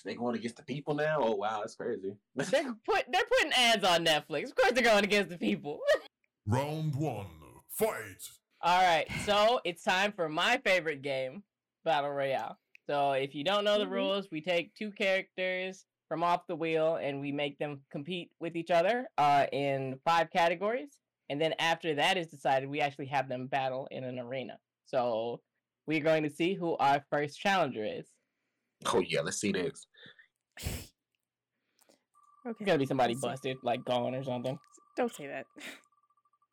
[0.04, 1.18] they going against the people now.
[1.20, 2.14] Oh wow, that's crazy.
[2.34, 4.44] They're put they're putting ads on Netflix.
[4.50, 5.80] Of course, they're going against the people.
[6.46, 7.26] Round one,
[7.70, 8.22] fight!
[8.60, 11.42] All right, so it's time for my favorite game,
[11.84, 12.58] Battle Royale.
[12.86, 13.92] So if you don't know the Mhm.
[13.92, 18.56] rules, we take two characters from off the wheel and we make them compete with
[18.56, 20.98] each other uh, in five categories.
[21.30, 24.58] And then after that is decided, we actually have them battle in an arena.
[24.84, 25.40] So
[25.86, 28.06] we're going to see who our first challenger is.
[28.86, 29.86] Oh yeah, let's see this.
[30.60, 30.90] okay.
[32.46, 34.58] It's gonna be somebody busted, like gone or something.
[34.96, 35.46] Don't say that.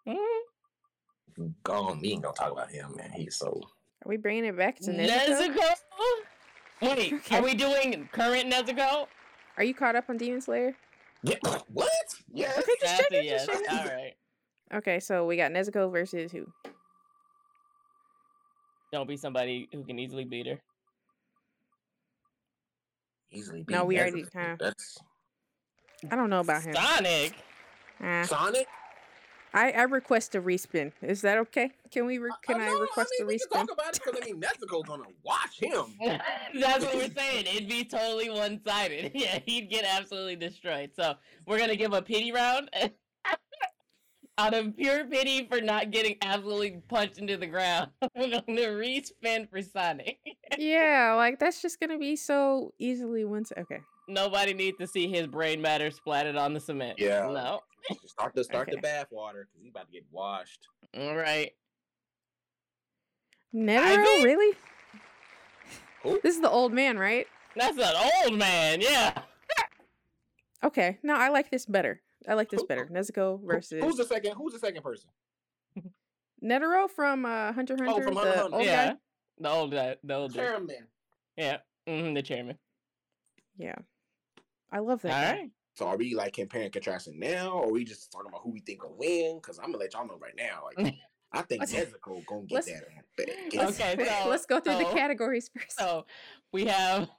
[0.08, 1.54] Mhm.
[1.64, 2.00] Gone.
[2.00, 3.12] We ain't gonna talk about him, man.
[3.12, 3.62] He's so.
[4.06, 5.56] Are we bringing it back to Nezuko?
[5.56, 5.74] Nezuko.
[6.82, 7.38] Wait, Okay.
[7.38, 9.08] are we doing current Nezuko?
[9.58, 10.74] Are you caught up on Demon Slayer?
[11.24, 11.36] Yeah.
[11.74, 11.92] What?
[12.34, 12.58] Yes.
[12.58, 13.26] Okay, just That's check it.
[13.26, 13.46] yes.
[13.46, 13.94] Just check All it.
[13.94, 14.14] right.
[14.74, 16.48] Okay, so we got Nezuko versus who?
[18.92, 20.60] Don't be somebody who can easily beat her.
[23.32, 23.60] Easily.
[23.64, 23.70] Beat.
[23.70, 24.00] No, we Nezuko.
[24.00, 24.56] already- huh.
[24.60, 24.98] That's
[26.12, 26.74] I don't know about him.
[26.74, 27.34] Sonic.
[28.02, 28.68] Ah, Sonic.
[29.54, 30.92] I I request a respin.
[31.02, 31.72] Is that okay?
[31.92, 32.18] Can we?
[32.18, 33.68] Re- uh, can uh, I, know, request mean, a we can respin?
[33.68, 36.20] talk about it because I mean Nezuko's gonna watch him.
[36.60, 37.46] That's what we're saying.
[37.48, 39.12] It'd be totally one sided.
[39.16, 40.92] Yeah, he'd get absolutely destroyed.
[40.96, 42.70] So we're gonna give a pity round.
[44.38, 49.48] Out of pure pity for not getting absolutely punched into the ground, we're gonna respin
[49.50, 50.18] for Sonic.
[50.58, 53.46] yeah, like that's just gonna be so easily one.
[53.56, 53.82] Okay.
[54.12, 57.00] Nobody needs to see his brain matter splattered on the cement.
[57.00, 57.28] Yeah.
[57.32, 57.62] No.
[58.06, 58.76] Start the start Okay.
[58.76, 60.68] the bath water because he's about to get washed.
[60.98, 61.52] All right.
[63.56, 64.24] Netero, Ivy?
[64.24, 64.58] really?
[66.04, 66.20] Who?
[66.24, 67.28] This is the old man, right?
[67.56, 67.94] That's an
[68.26, 68.82] old man.
[68.82, 69.14] Yeah.
[70.64, 71.00] Okay.
[71.02, 72.02] No, I like this better.
[72.30, 72.86] I like this Who- better.
[72.86, 74.34] Nezuko Who- versus Who's the second?
[74.38, 75.10] Who's the second person?
[76.44, 78.56] Netero from uh, Hunter x Oh, from the Hunter x Hunter.
[78.58, 78.88] old yeah.
[78.92, 78.96] guy.
[79.40, 79.96] The old guy.
[80.04, 80.44] The old dude.
[80.44, 80.88] Chairman.
[81.36, 81.58] Yeah.
[81.88, 82.60] hmm the chairman.
[83.58, 83.74] Yeah.
[84.72, 85.12] I love that.
[85.12, 85.40] All guy.
[85.42, 85.52] right.
[85.76, 88.52] So are we like comparing and contrasting now, or are we just talking about who
[88.52, 89.38] we think will win?
[89.42, 90.64] Because I'm gonna let y'all know right now.
[90.66, 90.96] Like
[91.34, 92.84] I think Let's- Nezuko gonna get that.
[93.18, 94.00] that- get Let's, that.
[94.00, 95.78] Okay, so- let's go through the categories first.
[95.78, 96.06] So
[96.52, 97.10] we have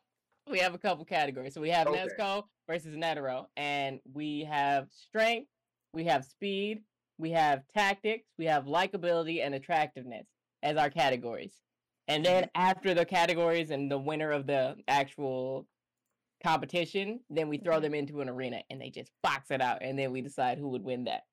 [0.50, 1.54] we have a couple categories.
[1.54, 2.06] So we have Okay.
[2.06, 5.48] Nezuko versus Netero, and we have strength,
[5.94, 6.82] we have speed,
[7.18, 10.26] we have tactics, we have likability and attractiveness
[10.62, 11.54] as our categories.
[12.08, 12.62] And then mm-hmm.
[12.62, 15.66] after the categories and the winner of the actual
[16.42, 17.82] competition, then we throw Mhm.
[17.82, 20.68] them into an arena and they just box it out, and then we decide who
[20.68, 21.26] would win that.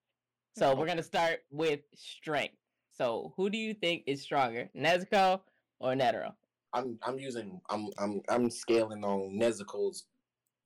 [0.56, 0.80] So Okay.
[0.80, 2.56] we're gonna start with strength.
[2.92, 5.42] So who do you think is stronger, Nezuko
[5.78, 6.34] or Netero?
[6.72, 10.06] I'm I'm using I'm I'm I'm scaling on Nezuko's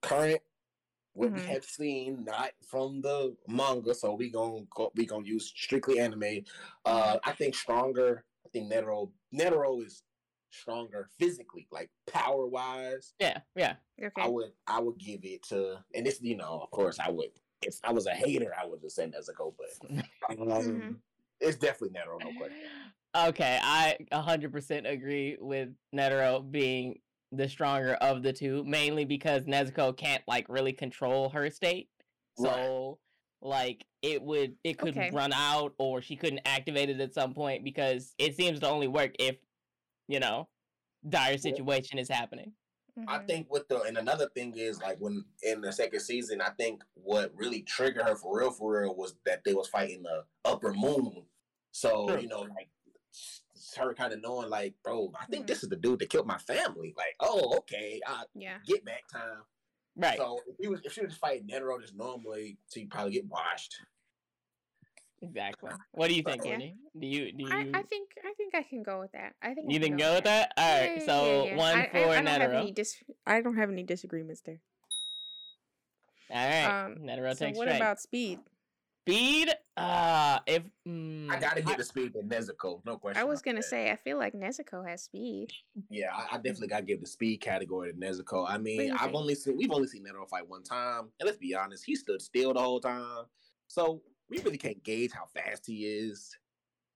[0.02, 0.42] current
[1.14, 1.36] what Mhm.
[1.36, 3.94] we have seen, not from the manga.
[3.94, 6.44] So we gonna go, we gonna use strictly anime.
[6.84, 8.26] Uh, I think stronger.
[8.44, 10.02] I think Netero Netero is
[10.64, 13.14] stronger physically, like power wise.
[13.18, 13.74] Yeah, yeah.
[14.02, 14.22] Okay.
[14.22, 17.28] I would I would give it to and this you know of course I would
[17.62, 19.88] if I was a hater I would just say Nezuko but
[20.30, 20.96] um, Mhm.
[21.40, 22.68] it's definitely Netero no question.
[23.16, 26.98] Okay, I 100% agree with Netero being
[27.30, 31.88] the stronger of the two, mainly because Nezuko can't like really control her state.
[32.36, 32.52] Right.
[32.52, 32.98] So
[33.40, 35.10] like it would it could Okay.
[35.12, 38.88] run out or she couldn't activate it at some point because it seems to only
[38.88, 39.36] work if
[40.08, 40.48] you know
[41.08, 42.52] dire situation is happening.
[43.08, 43.26] I Mhm.
[43.26, 46.82] think with the and another thing is like when in the second season, I think
[46.94, 50.72] what really triggered her for real, for real, was that they was fighting the upper
[50.72, 51.26] moon.
[51.72, 52.20] So True.
[52.20, 52.70] you know, like
[53.76, 55.48] her kind of knowing, like, bro, I think Mhm.
[55.48, 56.94] this is the dude that killed my family.
[56.96, 58.60] Like, oh, okay, I Yeah.
[58.66, 59.44] get back time.
[59.96, 60.18] Right.
[60.18, 63.26] So if he was, if she was just fighting Netero just normally, she'd probably get
[63.26, 63.76] washed.
[65.24, 65.70] Exactly.
[65.92, 66.58] What do you think, Yeah.
[66.58, 69.34] Do you do you I, I think I think I can go with that.
[69.42, 70.52] I think I you can think go with that?
[70.56, 70.92] All Yeah, right.
[70.98, 71.56] yeah, so yeah, yeah.
[71.56, 72.60] one I, for I, I don't have Netero.
[72.60, 74.60] any dis- I don't have any disagreements there.
[76.30, 76.84] All right.
[76.86, 77.76] Um, Netero so takes what straight.
[77.76, 78.38] about speed?
[79.02, 79.50] speed?
[79.76, 83.20] Uh if mm, I gotta give the speed to Nezuko, no question.
[83.20, 83.64] I was gonna that.
[83.64, 85.50] say I feel like Nezuko has speed.
[85.90, 88.46] Yeah, I, I definitely gotta give the speed category to Nezuko.
[88.48, 89.14] I mean, you I've think?
[89.16, 92.22] only seen we've only seen Netero fight one time, and let's be honest, he stood
[92.22, 93.24] still the whole time,
[93.66, 94.00] so
[94.30, 96.36] we really can't gauge how fast he is.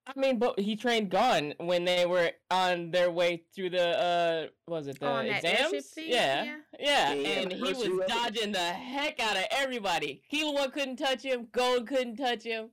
[0.07, 4.47] I mean, but he trained Gon when they were on their way through the uh
[4.67, 5.93] was it the Oh, on that airship exams?
[5.99, 6.45] Yeah.
[6.45, 6.57] Yeah.
[6.79, 7.13] yeah.
[7.13, 10.23] Yeah, and he was dodging the heck out of everybody.
[10.33, 12.71] Killua couldn't touch him, Gon couldn't touch him.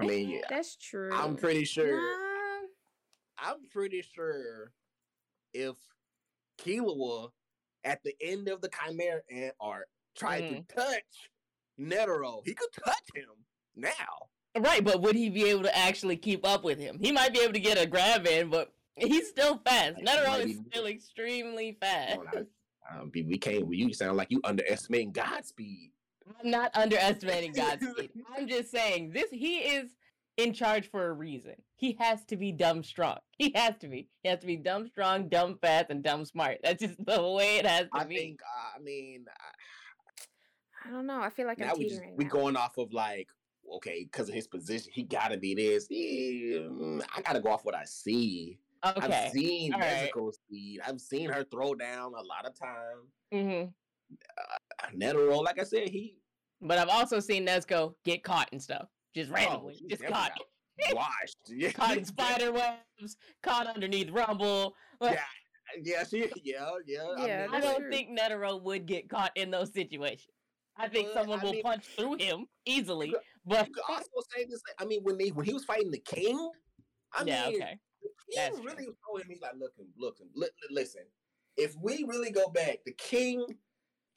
[0.00, 1.10] I mean, yeah, That's true.
[1.14, 1.96] I'm pretty sure.
[1.96, 2.66] Nah,
[3.38, 4.72] I'm pretty sure
[5.54, 5.76] if
[6.58, 7.30] Killua
[7.84, 9.86] at the end of the Chimera Ant arc
[10.18, 10.68] tried Mhm.
[10.68, 11.30] to touch
[11.78, 13.45] Netero, he could touch him
[13.76, 14.28] now.
[14.58, 16.98] Right, but would he be able to actually keep up with him?
[17.00, 19.96] He might be able to get a grab in, but he's still fast.
[19.96, 22.16] Like, he Netero might is be- still extremely fast.
[22.16, 22.46] Come on,
[22.90, 23.72] I- um, we we can't.
[23.74, 25.90] You sound like you underestimating Godspeed.
[26.42, 28.10] I'm not underestimating Godspeed.
[28.36, 29.90] I'm just saying this he is
[30.36, 31.54] in charge for a reason.
[31.74, 33.18] He has to be dumb strong.
[33.38, 34.08] He has to be.
[34.22, 36.58] He has to be dumb strong, dumb fast, and dumb smart.
[36.62, 38.16] That's just the way it has to I be.
[38.16, 38.40] I think.
[38.74, 39.26] I mean,
[40.86, 41.20] I don't know.
[41.20, 42.16] I feel like now I'm we just teetering.
[42.16, 42.30] we now.
[42.30, 43.28] going off of like
[43.74, 47.64] okay because of his position he gotta be this Yeah, mm, i gotta go off
[47.64, 49.00] what i see okay.
[49.26, 50.10] i've seen all right.
[50.14, 52.98] Nezuko speed i've seen her throw down a lot of time
[53.32, 53.70] hmm
[54.96, 56.18] Netero, like i said he
[56.60, 58.88] But I've also seen Nezuko get caught and stuff.
[59.14, 59.74] Just randomly.
[59.74, 60.32] he just caught.
[60.92, 64.74] washed yeah Caught in spider webs, caught underneath rumble.
[65.00, 65.18] Like,
[65.82, 67.90] yeah yeah she yeah yeah Yeah, I don't true.
[67.90, 70.28] think Netero would get caught in those situations.
[70.78, 73.12] I think But, someone I will mean- punch through him easily.
[73.46, 76.00] But you could also say this i mean when they when he was fighting the
[76.00, 76.50] king
[77.12, 77.80] i yeah, mean okay.
[78.28, 78.96] He That's really true.
[79.06, 81.02] told him, he's like, look, look, li- li- listen.
[81.56, 83.44] If we really go back, the king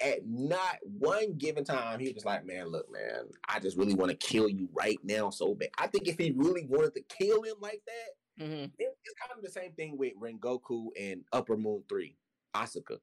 [0.01, 4.09] at not one given time, he was like, man, look, man, I just really want
[4.11, 5.69] to kill you right now so bad.
[5.77, 9.31] I think if he really wanted to kill him like that, hmm it- it's kind
[9.37, 12.17] of the same thing with Rengoku and Upper Moon 3,
[12.55, 12.99] Akaza.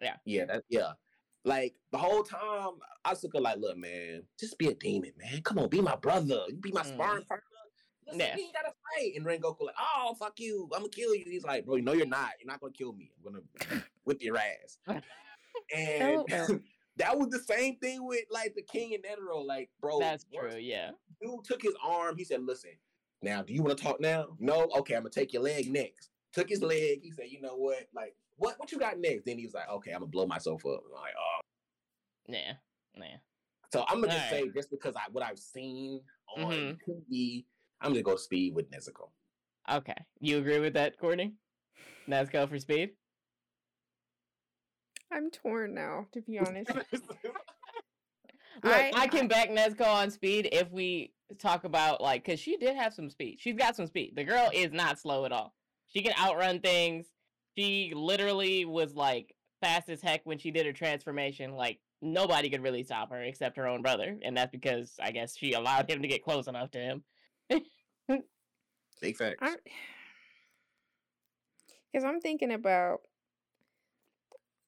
[0.00, 0.16] Yeah.
[0.24, 0.92] Yeah, that, yeah.
[1.44, 2.74] Like the whole time,
[3.04, 5.42] Akaza, like, look, man, just be a demon, man.
[5.42, 6.44] Come on, be my brother.
[6.48, 6.94] You be my Mm.
[6.94, 7.46] sparring partner.
[8.06, 8.36] Listen, Yeah.
[8.36, 9.12] we gotta fight.
[9.16, 10.64] And Rengoku, like, oh, fuck you.
[10.72, 11.24] I'm gonna kill you.
[11.24, 12.32] He's like, bro, no, you're not.
[12.38, 13.10] You're not gonna kill me.
[13.16, 13.44] I'm gonna
[14.04, 14.78] whip your ass.
[15.74, 16.24] and
[16.96, 19.44] that was the same thing with like the king and Netero.
[19.44, 20.90] Like, bro, That's true, yeah.
[21.20, 22.16] Dude took his arm.
[22.16, 22.70] He said, listen,
[23.22, 24.36] now, do you want to talk now?
[24.38, 24.68] No?
[24.78, 26.10] Okay, I'm gonna take your leg next.
[26.32, 27.00] Took his leg.
[27.02, 27.88] He said, you know what?
[27.94, 29.24] Like, what what you got next?
[29.24, 30.80] Then he was like, okay, I'm gonna blow myself up.
[30.86, 31.40] I'm like, oh.
[32.28, 32.52] Yeah.
[32.96, 33.16] Yeah.
[33.72, 34.44] So I'm gonna just Alright.
[34.44, 36.00] say, just because I what I've seen
[36.36, 36.78] on Mhm.
[36.88, 37.44] TV,
[37.80, 39.10] I'm gonna go speed with Nezuko.
[39.70, 39.94] Okay.
[40.20, 41.34] You agree with that, Courtney?
[42.08, 42.90] Nezuko for speed?
[45.12, 46.70] I'm torn now, to be honest.
[48.64, 52.56] Look, I- I, can back Nezuko on speed if we talk about like because she
[52.56, 53.38] did have some speed.
[53.40, 54.12] She's got some speed.
[54.16, 55.54] The girl is not slow at all.
[55.88, 57.06] She can outrun things.
[57.56, 61.54] She literally was like fast as heck when she did her transformation.
[61.54, 65.36] Like nobody could really stop her except her own brother, and that's because I guess
[65.36, 67.04] she allowed him to get close enough to him.
[69.00, 69.56] Big facts.
[71.92, 73.00] Because I'm thinking about.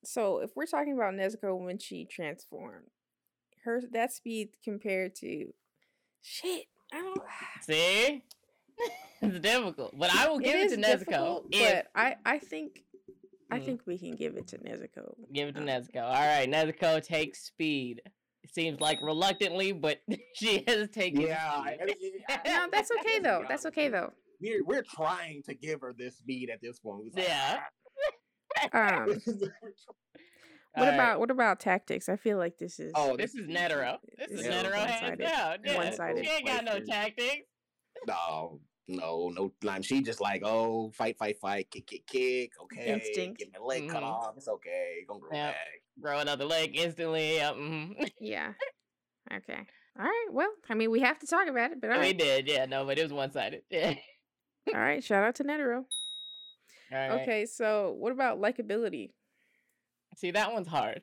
[0.05, 2.91] So if we're talking about Nezuko when she transformed,
[3.64, 5.55] her that speed compared to,
[6.20, 7.18] shit, I don't.
[7.62, 8.22] See,
[9.22, 10.87] it's difficult, but I will give it to Nezuko.
[10.99, 12.83] difficult, If but I I think
[13.51, 13.64] I Mm.
[13.64, 15.14] think we can give it to Nezuko.
[15.33, 16.03] Give it to Uh, Nezuko.
[16.03, 18.03] All right, Nezuko takes speed.
[18.43, 20.01] It seems like reluctantly, but
[20.35, 21.20] she has taken.
[21.22, 22.12] Yeah, speed.
[22.29, 23.45] I- I- No, that's okay though.
[23.49, 24.12] That's okay though.
[24.41, 27.14] we're we're trying to give her this speed at this point.
[27.14, 27.61] Like, Yeah.
[28.57, 29.18] Um, "Ah." what
[30.77, 32.09] Alright, about what about tactics?
[32.09, 32.93] I feel like this is.
[32.97, 33.99] oh, This is Netero.
[34.18, 35.18] This is Yeah, Netero hands one-sided.
[35.18, 35.59] down.
[35.64, 35.77] Yeah.
[35.77, 36.25] One-sided.
[36.25, 37.47] She ain't got no tactics.
[38.07, 39.53] No, no, no.
[39.63, 42.53] Like she just like, oh, fight, fight, fight, kick, kick, kick.
[42.63, 43.39] Okay, Instinct.
[43.39, 44.07] get my leg cut Mhm.
[44.07, 44.35] off.
[44.37, 45.05] It's okay.
[45.09, 45.53] Gonna grow Yep.
[45.55, 45.83] back.
[46.01, 47.35] Grow another leg instantly.
[47.37, 47.55] Yep.
[47.55, 48.11] mhm.
[48.21, 48.53] Yeah.
[49.33, 49.67] Okay.
[49.99, 50.27] All right.
[50.33, 52.19] Well, I mean, we have to talk about it, but all We right.
[52.19, 53.63] did, yeah, no, but it was one sided.
[53.71, 53.95] Yeah.
[54.75, 55.05] All right.
[55.05, 55.77] Shout out to Netero.
[55.77, 55.85] All
[56.93, 57.11] right.
[57.23, 57.47] Okay.
[57.47, 59.11] So, what about likability?
[60.17, 61.03] See, that one's hard.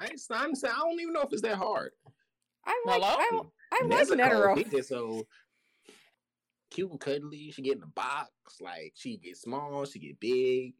[0.00, 1.92] I, I'm, I don't even know if it's that hard.
[2.64, 3.02] I like.
[3.02, 3.52] I, Hello?
[3.72, 4.72] I like Nezuko, Netero.
[4.72, 5.26] He so
[6.70, 7.50] cute and cuddly.
[7.50, 8.30] She get in the box.
[8.60, 9.84] Like she get small.
[9.84, 10.74] She get big.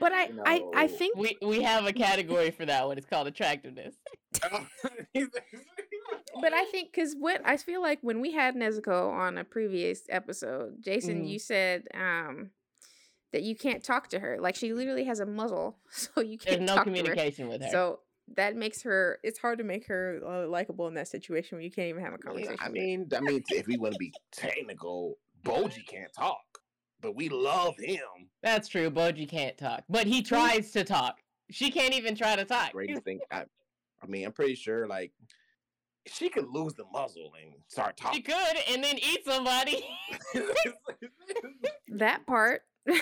[0.00, 2.96] But I, I, I think we we have a category for that one.
[2.96, 3.94] It's called attractiveness.
[6.40, 10.02] But I think because what I feel like when we had Nezuko on a previous
[10.08, 11.28] episode, Jason, Mhm.
[11.28, 12.50] you said um
[13.32, 14.38] that you can't talk to her.
[14.40, 16.96] Like she literally has a muzzle, so you can't no talk to her.
[16.96, 17.68] communication with her.
[17.70, 18.00] So
[18.36, 19.18] that makes her.
[19.22, 22.14] It's hard to make her uh, likable in that situation where you can't even have
[22.14, 22.56] a Yeah, conversation.
[22.60, 22.82] I with her.
[22.82, 26.60] mean, I mean, if we want to be technical, Bojji can't talk,
[27.00, 28.30] but we love him.
[28.42, 28.90] That's true.
[28.90, 31.20] Bojji can't talk, but he tries to talk.
[31.50, 32.72] She can't even try to talk.
[32.72, 33.20] Greatest thing.
[33.30, 33.44] I,
[34.02, 35.12] I mean, I'm pretty sure like
[36.06, 38.18] she could lose the muzzle and start talking.
[38.18, 39.84] She could and then eat somebody.
[41.88, 42.62] that part.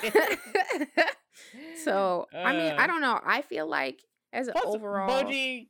[1.85, 3.21] so I mean, I Uh, don't know.
[3.25, 4.03] I feel like
[4.33, 5.69] as an Plus, overall, Bojji,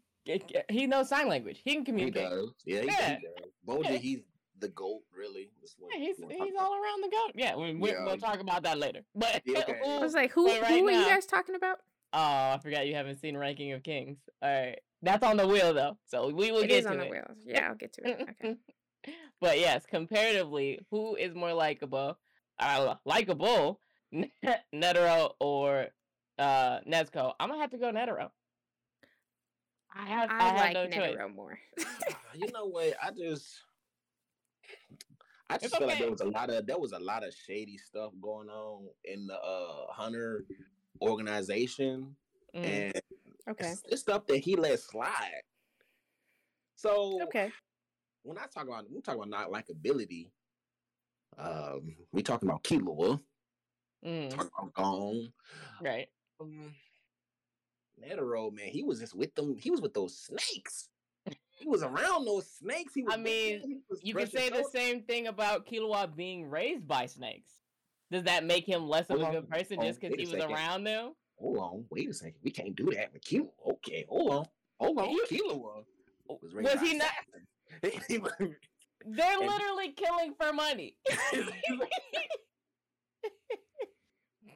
[0.69, 1.61] he knows sign language.
[1.65, 2.31] He can he communicate.
[2.31, 2.51] does.
[2.65, 3.17] Yeah, he, Yeah.
[3.17, 3.51] he does.
[3.67, 3.97] Bojji, Yeah.
[3.99, 4.21] he's
[4.59, 5.51] the goat, really.
[5.79, 6.67] What Yeah, he's we wanna talk he's about.
[6.67, 7.33] all around the goat.
[7.37, 8.05] Yeah, we, we, Yeah.
[8.05, 9.03] we'll talk about that later.
[9.15, 9.75] But Yeah, okay.
[9.75, 11.79] I who- was like, who, But right who are you guys talking about?
[12.13, 12.19] oh,
[12.55, 14.19] I forgot you haven't seen Ranking of Kings.
[14.43, 16.99] All right, that's on the wheel though, so we will It get is to on
[16.99, 17.11] the it.
[17.11, 17.39] wheels.
[17.45, 18.29] Yeah, I'll get to it.
[18.45, 19.15] Okay.
[19.41, 22.19] but yes, comparatively, who is more likable?
[22.59, 23.81] Uh, likable,
[24.75, 25.87] Netero or
[26.39, 27.33] uh Nezuko?
[27.39, 28.31] I'm gonna have to go Netero.
[29.95, 31.17] I have I, I, have like no choice.
[31.17, 31.59] Netero more.
[32.11, 32.95] Ah, you know what?
[33.03, 33.63] I just,
[35.51, 37.35] I just It's feel like there was a lot of there was a lot of
[37.35, 40.45] shady stuff going on in the uh Hunter
[41.03, 42.17] organization,
[42.55, 42.65] Mm.
[42.65, 43.03] and
[43.51, 43.71] okay.
[43.73, 45.43] it's, it's stuff that he let slide.
[46.77, 47.53] So Okay.
[48.23, 50.31] when I talk about we talk about not likability,
[51.37, 53.21] um, we talking about Killua,
[54.05, 55.33] Mm, talking about Gon.
[55.81, 56.09] right.
[56.41, 56.75] Um,
[58.03, 59.57] Netero, man, he was just with them.
[59.59, 60.89] He was with those snakes.
[61.59, 62.95] He was around those snakes.
[62.95, 66.87] He was I mean, was You can say the same thing about Killua being raised
[66.87, 67.53] by snakes.
[68.11, 70.23] Does that make him less of Hold a on, good person hold just because he
[70.23, 70.55] was second.
[70.55, 71.13] around them?
[71.39, 72.37] Hold on, wait a second.
[72.43, 73.49] We can't do that with Killua.
[73.73, 74.45] Okay, hold on,
[74.81, 75.11] hold on.
[75.11, 75.85] You- Killua was,
[76.31, 77.11] oh, Was raised by he not?
[78.23, 78.55] was-
[79.07, 80.97] They're literally killing for money.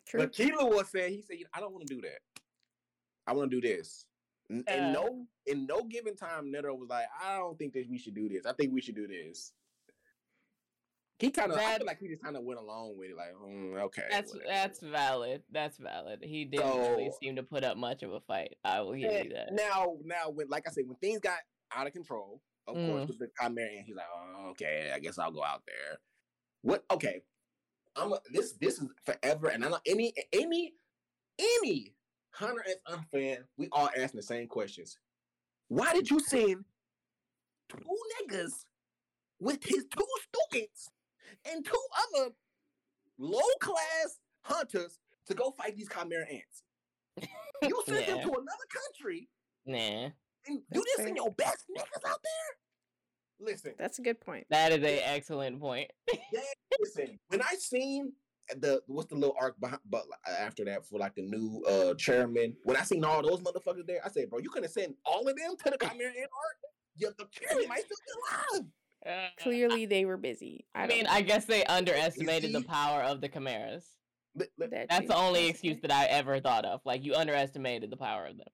[0.07, 0.21] True.
[0.21, 2.19] but Killua said he said, "I don't want to do that.
[3.27, 4.07] I want to do this."
[4.51, 4.93] And Uh.
[4.93, 8.29] No in no given time, Netero was like, "I don't think that we should do
[8.29, 8.47] this.
[8.47, 9.53] I think we should do this."
[11.19, 13.33] He kind of, I feel like he just kind of went along with it, like,
[13.35, 15.43] mm, okay, that's whatever." that's valid.
[15.53, 16.21] That's valid.
[16.23, 18.57] He didn't really seem to put up much of a fight.
[18.65, 19.53] I will give you that.
[19.53, 21.39] Now, now, when like I said, when things got
[21.71, 22.87] out of control, of Mm.
[22.89, 26.01] course, with the Chimera, and he's like, oh, okay, I guess I'll go out there.
[26.63, 26.85] What?
[26.91, 27.23] Okay,
[27.95, 28.53] I'm a, this.
[28.55, 30.75] This is forever, and I know any any
[31.39, 31.95] any
[32.33, 34.97] Hunter X Hunter fan, we all asking the same questions.
[35.69, 36.65] Why did you send
[37.69, 37.79] two
[38.29, 38.65] niggas
[39.41, 40.07] with his two
[40.51, 40.89] students
[41.51, 41.73] and two
[42.17, 42.31] other
[43.19, 46.63] low class hunters to go fight these Chimera ants?
[47.63, 49.29] You sent them to another country
[49.67, 50.13] Nah, and
[50.49, 51.07] do That's this fair.
[51.07, 53.47] in your best niggas out there.
[53.47, 54.47] Listen, That's a good point.
[54.51, 55.89] that is an excellent point.
[56.81, 57.21] listen.
[57.29, 58.13] When I seen
[58.59, 62.57] the what's the little arc behind, but after that for like the new uh chairman,
[62.65, 65.27] when I seen all those motherfuckers there, I said, bro, you could have sent all
[65.29, 66.57] of them to the Chimera Ant arc.
[66.97, 68.67] Yeah, the chairman might still be alive.
[69.05, 70.65] Uh, Clearly, they were busy.
[70.75, 71.11] I, I mean, know.
[71.11, 73.85] I guess they underestimated the power of the chimeras.
[74.37, 76.81] Li- li- That That's the only excuse that I ever thought of.
[76.85, 78.47] Like you underestimated the power of them.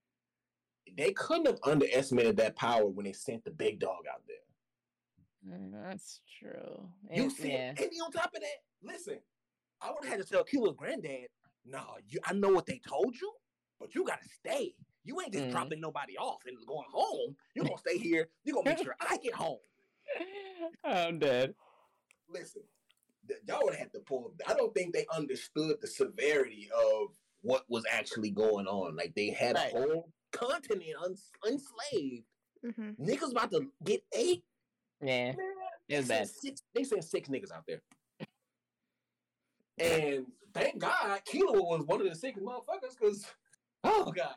[0.97, 5.57] They couldn't have underestimated that power when they sent the big dog out there.
[5.59, 6.89] Mm, That's true.
[7.13, 7.73] You It- see, yeah.
[7.77, 9.19] and on top of that, listen,
[9.81, 11.27] I would have had to tell Killua's granddad,
[11.65, 13.31] no, you, I know what they told you,
[13.79, 14.75] but you gotta stay.
[15.03, 15.51] You ain't just Mhm.
[15.51, 17.35] dropping nobody off and going home.
[17.55, 18.29] You're gonna stay here.
[18.43, 19.59] You're gonna make sure I get home.
[20.83, 21.55] I'm dead.
[22.27, 22.63] Listen,
[23.27, 24.27] th- y'all would have to pull.
[24.27, 24.49] Up.
[24.49, 28.95] I don't think they understood the severity of what was actually going on.
[28.95, 29.73] Like they had Right.
[29.73, 32.25] a whole continent uns- enslaved.
[32.65, 32.97] Mhm.
[32.99, 34.43] Niggas about to get eight.
[35.01, 35.31] Yeah.
[35.31, 35.39] Man,
[35.87, 36.07] It they bad.
[36.07, 36.61] sent six.
[36.73, 37.81] They sent six niggas out there.
[39.79, 42.97] And thank God, Killua was one of the sickest motherfuckers.
[42.99, 43.25] Because
[43.83, 44.35] oh god,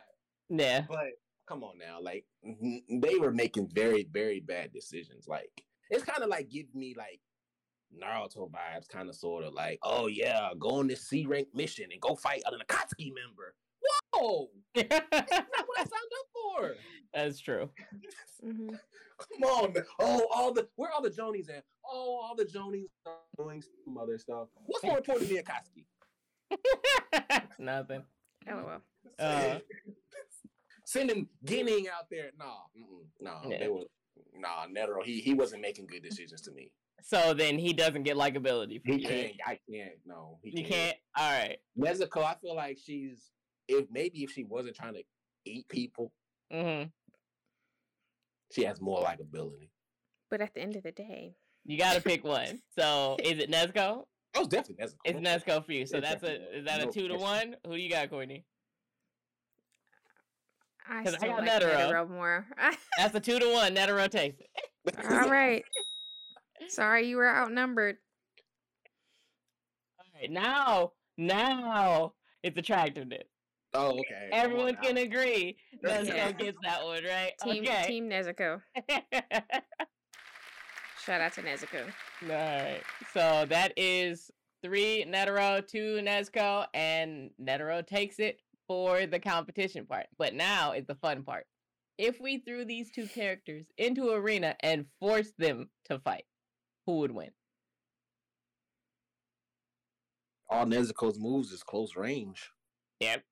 [0.49, 0.85] Yeah.
[0.89, 1.13] But
[1.47, 5.27] come on now, like they were making very, very bad decisions.
[5.27, 5.51] Like
[5.91, 7.21] it's kind of like give me like
[7.95, 11.87] Naruto vibes, kind of sort of like, oh yeah, go on this C rank mission
[11.93, 13.55] and go fight an Akatsuki member.
[14.15, 16.75] Whoa, that's not what I signed up for.
[17.15, 17.71] That's true.
[18.43, 18.71] hmm
[19.41, 19.85] come on, man.
[20.01, 21.65] Oh, all the where are all the Jonies at?
[21.89, 24.49] Oh, all the Jonies are doing some other stuff.
[24.67, 25.87] What's more important than Akatsuki?
[27.59, 28.03] Nothing.
[28.47, 28.81] LOL.
[29.19, 29.59] Uh.
[30.85, 32.31] Sending Ginning out there.
[32.39, 32.59] Nah,
[33.21, 33.59] nah, Yeah.
[33.61, 33.85] they were
[34.37, 34.67] nah.
[34.67, 36.71] Netero, he he wasn't making good decisions to me.
[37.05, 38.81] So then he doesn't get likability.
[38.85, 39.09] He you.
[39.09, 39.33] can't.
[39.47, 39.95] I can't.
[40.07, 40.97] No, he You can't.
[41.17, 41.59] All right.
[41.79, 43.31] Nezuko, I feel like she's
[43.75, 45.03] if maybe if she wasn't trying to
[45.45, 46.13] eat people,
[46.51, 46.85] hmm
[48.53, 49.71] she has more likability.
[50.31, 52.61] But at the end of the day, You got to pick one.
[52.79, 54.05] So is it Nesco?
[54.35, 54.95] I was definitely Nezuko.
[55.05, 55.87] It's Nesco for you.
[55.87, 57.57] So Yeah, that's a is that a two to one?
[57.67, 58.45] Who do you got, Courtney?
[60.89, 61.77] I still got like Netero.
[61.77, 62.47] Netero more.
[62.99, 63.75] That's a two to one.
[63.75, 64.97] Netero takes it.
[65.11, 65.65] All right.
[66.69, 67.97] Sorry, you were outnumbered.
[69.99, 70.31] All right.
[70.31, 73.29] Now, now it's attractiveness.
[73.75, 74.29] Oh, okay.
[74.33, 75.57] Everyone can agree.
[75.83, 76.33] Nesco Yeah.
[76.33, 77.33] gets that one, right?
[77.43, 77.85] Team okay.
[77.87, 78.61] Team Nezuko.
[81.05, 81.85] Shout out to Nezuko.
[82.23, 82.83] All right.
[83.13, 84.31] So that is
[84.63, 90.07] three Netero, two Nesco, and Netero takes it for the competition part.
[90.19, 91.47] But now is the fun part.
[91.99, 96.25] If we threw these two characters into arena and forced them to fight,
[96.87, 97.31] who would win?
[100.51, 102.51] all Nezuko's moves is close range.
[103.01, 103.25] Yep.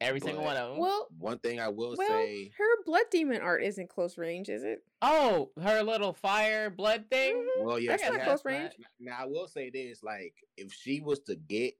[0.00, 0.78] Every single one of them.
[0.78, 4.64] Well, One thing I will well, say, her blood demon art isn't close range, is
[4.64, 4.84] it?
[5.02, 7.36] oh, her little fire blood thing.
[7.36, 7.64] Mhm.
[7.64, 8.72] well, yeah, That's not close range.
[8.98, 11.74] Now I will say this: like, if she was to get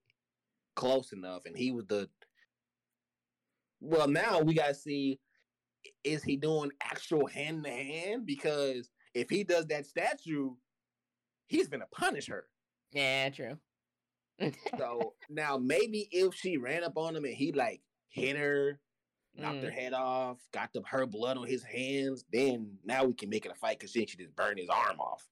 [0.77, 2.09] close enough, and he was the,
[3.81, 5.21] well, now we gotta see,
[6.03, 8.27] is he doing actual hand to hand?
[8.27, 10.51] Because if he does that statue,
[11.47, 12.47] he's gonna punish her.
[12.93, 13.59] Yeah, true.
[14.79, 17.81] So now maybe if she ran up on him and he like
[18.15, 18.81] hit her,
[19.35, 19.75] knocked her Mm.
[19.75, 23.51] head off, got the her blood on his hands, then now we can make it
[23.53, 25.29] a fight because then she just burned his arm off.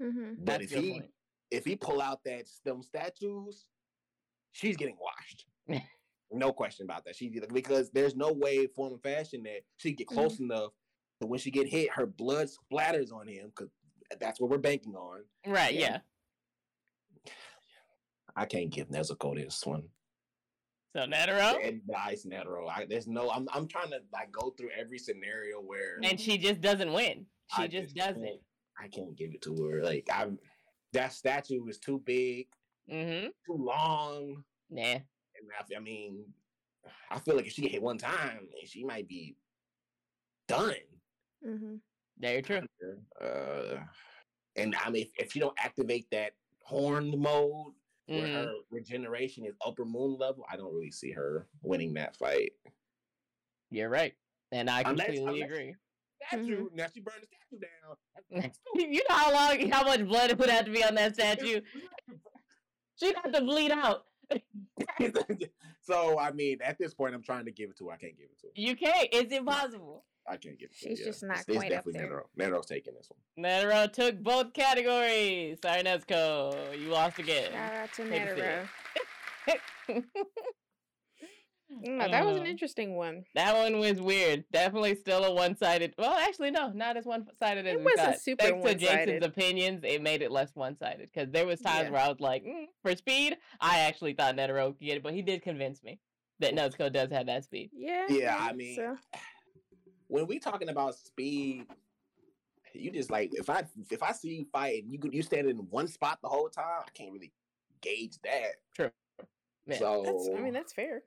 [0.00, 0.34] Mm-hmm.
[0.38, 1.10] But That's if he point.
[1.50, 3.66] if he pull out that them statues,
[4.52, 5.46] she's getting washed.
[6.32, 7.14] no question about that.
[7.14, 10.72] She because there's no way, form, and fashion that she get close enough
[11.20, 13.70] that when she get hit, her blood splatters on him because
[14.18, 15.20] that's what we're banking on.
[15.46, 16.00] Right, Yeah.
[17.26, 17.32] yeah.
[18.34, 19.90] I can't give Nezuko this one.
[20.94, 22.68] So Netero, Dead dice Netero.
[22.68, 23.30] I, there's no.
[23.30, 27.24] I'm I'm trying to like go through every scenario where and she just doesn't win.
[27.56, 28.40] She I just can't- doesn't.
[28.82, 29.82] I can't give it to her.
[29.82, 30.38] Like I'm.
[30.92, 32.46] that statue is too big,
[32.92, 33.28] Mm-hmm.
[33.46, 34.42] too long.
[34.70, 34.82] Nah.
[34.82, 35.02] And
[35.58, 36.24] I, I mean,
[37.10, 39.36] I feel like if she hit one time, she might be
[40.48, 40.74] done.
[41.46, 41.74] Mm-hmm.
[42.18, 42.60] Very true.
[43.20, 43.78] Uh,
[44.56, 46.32] and I mean, if, if she don't activate that
[46.62, 47.72] horned mode
[48.06, 48.32] where Mhm.
[48.32, 52.52] her regeneration is upper moon level, I don't really see her winning that fight.
[53.70, 54.14] You're right.
[54.50, 55.76] And I completely unless- agree.
[56.28, 56.68] Statue.
[56.72, 58.52] Now she burned the statue down.
[58.74, 61.60] You know how long, how much blood it would have to be on that statue?
[62.96, 64.06] She'd have to bleed out.
[65.80, 67.92] so I mean, at this point, I'm trying to give it to her.
[67.94, 68.52] I can't give it to her.
[68.54, 69.08] You can't.
[69.12, 70.04] It's impossible.
[70.28, 71.04] I can't give it She's her.
[71.06, 72.24] just not it's, it's quite up definitely there.
[72.48, 72.58] Netero.
[72.60, 73.44] Netero's taking this one.
[73.44, 75.58] Netero took both categories.
[75.62, 76.78] Sorry, Nesco.
[76.80, 77.50] You lost again.
[77.52, 78.22] Shout out to Take.
[78.22, 78.68] Netero.
[81.70, 83.24] No, that was an Uh, interesting one.
[83.34, 84.44] That one was weird.
[84.52, 85.94] Definitely still a one-sided.
[85.98, 88.20] Well, actually, no, not as one-sided as It wasn't thought.
[88.20, 91.08] super Thanks to Jason's opinions, it made it less one-sided.
[91.12, 91.90] Because there was times Yeah.
[91.90, 95.14] where I was like, mm, for speed, I actually thought Netero could get it, but
[95.14, 95.98] he did convince me
[96.40, 97.70] that Nezuko does have that speed.
[97.72, 98.06] Yeah.
[98.08, 98.96] Yeah, I mean, so
[100.12, 101.66] when we talking about speed,
[102.74, 105.48] you just like if I if I see you fight and you could- you stand
[105.48, 107.32] in one spot the whole time, I can't really
[107.80, 108.56] gauge that.
[108.74, 108.90] True.
[109.66, 109.78] Yeah.
[109.78, 110.28] So that's.
[110.36, 111.02] I mean, that's fair.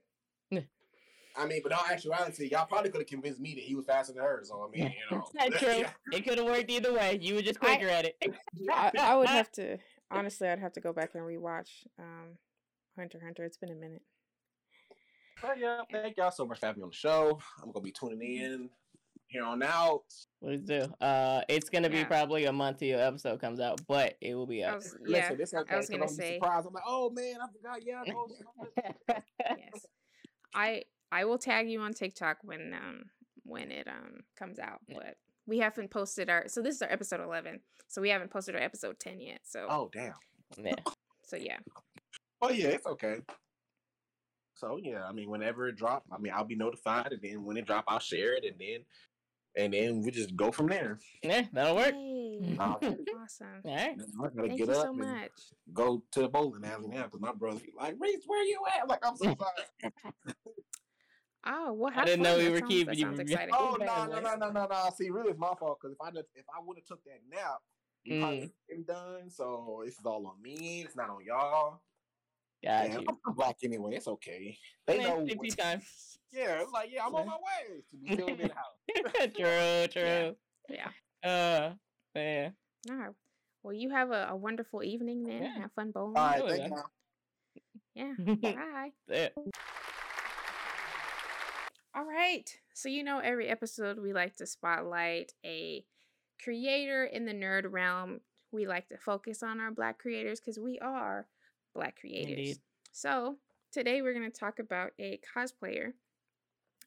[1.37, 3.85] I mean, but in all actuality, y'all probably could have convinced me that he was
[3.85, 4.41] faster than her.
[4.43, 5.83] So I mean, you know, That's true.
[6.11, 7.19] It could have worked either way.
[7.21, 8.17] You were just I- quicker at it.
[8.71, 9.77] I, I would have to.
[10.09, 12.37] Honestly, I'd have to go back and rewatch um,
[12.97, 13.43] Hunter Hunter.
[13.43, 14.01] It's been a minute.
[15.41, 17.39] But yeah, thank y'all so much for having me on the show.
[17.61, 18.69] I'm gonna be tuning in
[19.27, 20.03] here on out.
[20.41, 20.81] Please do.
[21.01, 24.45] Uh, it's gonna be probably a month till your episode comes out, but it will
[24.47, 24.75] be I out.
[24.75, 25.17] was, yeah.
[25.17, 26.67] Listen, this okay, I was 'cause gonna I'm say- surprised.
[26.67, 27.79] I'm like, oh man, I forgot.
[27.85, 29.21] Yeah, I
[29.57, 29.85] yes.
[30.53, 33.03] I I will tag you on TikTok when um
[33.43, 34.79] when it um comes out.
[34.87, 35.17] But
[35.47, 37.59] we haven't posted our so this is our episode eleven.
[37.87, 39.39] So we haven't posted our episode ten yet.
[39.43, 40.13] So oh damn.
[40.57, 40.73] Yeah.
[41.27, 41.57] So yeah.
[42.39, 43.15] Oh yeah, it's okay.
[44.53, 47.57] So yeah, I mean, whenever it drops I mean, I'll be notified, and then when
[47.57, 48.85] it drop, I'll share it, and then
[49.57, 50.99] and then we just go from there.
[51.23, 51.93] Yeah, that'll work.
[51.93, 52.57] Yay.
[52.59, 52.63] Uh,
[53.21, 53.47] awesome.
[53.63, 53.97] All right.
[53.99, 55.31] I gotta Thank get you up so and much.
[55.73, 58.81] go to the bowling alley now because my brother he like Reese, where you at?
[58.83, 59.93] I'm like I'm so sorry.
[61.47, 63.53] Oh, well, I didn't know we were keeping you sounds exciting.
[63.55, 64.23] oh bad no no boys.
[64.23, 64.89] no no no no.
[64.97, 67.19] See, really, it's my fault because if I done- if I would have took that
[67.29, 67.59] nap,
[68.03, 68.51] we probably Mm.
[68.67, 69.29] been done.
[69.29, 70.81] So this is all on me.
[70.81, 71.81] It's not on y'all.
[72.63, 73.05] Got Yeah, you.
[73.27, 73.93] I'm black anyway.
[73.95, 74.57] It's okay.
[74.87, 75.27] They Yeah, know.
[75.27, 75.81] take what- time.
[76.35, 78.75] Yeah, it's like yeah, I'm on my way to be still in the house.
[79.35, 80.35] true, true.
[80.69, 80.89] Yeah.
[81.23, 81.73] Uh,
[82.13, 82.49] yeah.
[82.89, 83.13] All right.
[83.63, 85.43] Well, you have a, a wonderful evening then.
[85.43, 85.61] Yeah.
[85.61, 86.17] Have fun bowling.
[86.17, 86.73] All right, thank
[87.95, 88.13] yeah.
[88.17, 88.37] you.
[88.41, 88.51] Yeah.
[88.51, 88.91] Bye.
[89.07, 89.29] Yeah.
[91.95, 92.43] All right.
[92.73, 95.85] So, you know, every episode we like to spotlight a
[96.43, 98.19] creator in the nerd realm.
[98.51, 101.27] We like to focus on our black creators because we are
[101.73, 102.37] black creators.
[102.37, 102.57] Indeed.
[102.91, 103.37] So,
[103.71, 105.93] today we're going to talk about a cosplayer.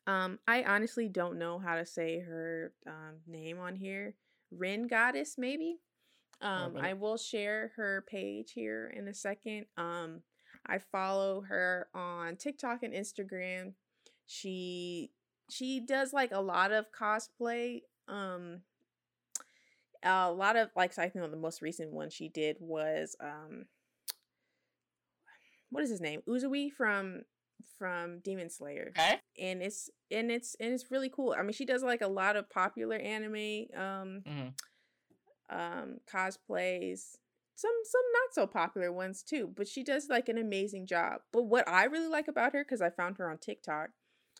[0.09, 4.15] Um, I honestly don't know how to say her um, name on here.
[4.51, 5.81] Rin Goddess, maybe.
[6.41, 6.81] Um, Probably.
[6.81, 9.67] I will share her page here in a second.
[9.77, 10.23] Um,
[10.67, 13.75] I follow her on TikTok and Instagram.
[14.27, 15.11] She
[15.51, 17.83] she does like a lot of cosplay.
[18.09, 18.63] Um,
[20.03, 23.67] a lot of like I think the most recent one she did was um,
[25.69, 26.23] what is his name?
[26.27, 27.25] Uzui from
[27.79, 29.21] from Demon Slayer Okay.
[29.39, 31.35] and it's and it's and it's really cool.
[31.39, 34.55] I mean, she does like a lot of popular anime um Mhm.
[35.51, 37.17] um cosplays.
[37.55, 41.23] Some some not so popular ones too, but she does like an amazing job.
[41.33, 43.91] But what I really like about her cuz I found her on TikTok,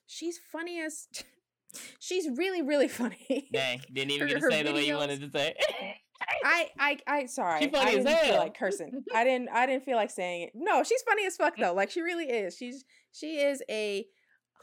[0.07, 1.09] she's funny as
[1.99, 3.49] she's really really funny.
[3.53, 5.55] Dang, didn't even Her- get to say the way you wanted to say.
[6.21, 7.63] I I I sorry.
[7.63, 8.43] She funny I as didn't feel hell.
[8.43, 9.05] like cursing.
[9.15, 10.53] I didn't I didn't feel like saying it.
[10.55, 11.73] No, she's funny as fuck though.
[11.79, 12.57] Like she really is.
[12.57, 14.07] She's she is a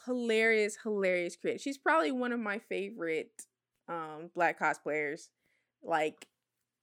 [0.06, 1.60] hilarious hilarious creator.
[1.60, 3.32] She's probably one of my favorite
[3.88, 5.30] um black cosplayers.
[5.84, 6.28] Like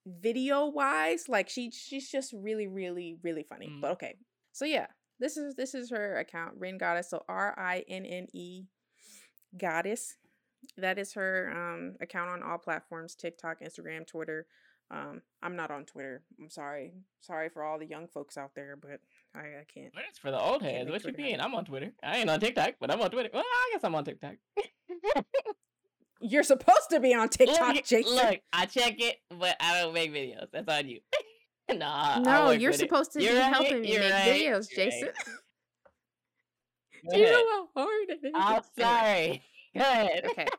[0.07, 3.68] video wise, like she she's just really really really funny.
[3.68, 3.81] Mm.
[3.81, 4.16] But okay.
[4.53, 4.87] So yeah,
[5.18, 7.11] this is this is her account, Rin Goddess.
[7.11, 8.64] So R I N N E
[9.57, 10.16] Goddess.
[10.77, 14.47] That is her um account on all platforms, TikTok, Instagram, Twitter.
[14.91, 16.23] Um, I'm not on Twitter.
[16.39, 16.93] I'm sorry.
[17.21, 19.01] Sorry for all the young folks out there, but
[19.35, 19.93] I, I can't.
[19.95, 20.91] But it's for the old heads.
[20.91, 21.41] make What you mean?
[21.41, 21.93] I'm on Twitter.
[22.03, 23.31] I ain't on TikTok, but I'm on Twitter.
[23.33, 24.35] Well, I guess I'm on TikTok.
[26.21, 28.15] You're supposed to be on TikTok, look, Jason.
[28.15, 30.47] look, I check it, but I don't make videos.
[30.53, 31.01] That's on you.
[31.75, 32.19] nah.
[32.21, 32.85] No, you're with it.
[32.85, 34.69] supposed to You're be right, helping me make right, videos, you're right.
[34.77, 35.09] Jason.
[37.11, 37.45] Do you know
[37.75, 38.33] how hard it is?
[38.37, 39.43] I'm sorry.
[39.77, 40.25] Go ahead.
[40.31, 40.47] Okay.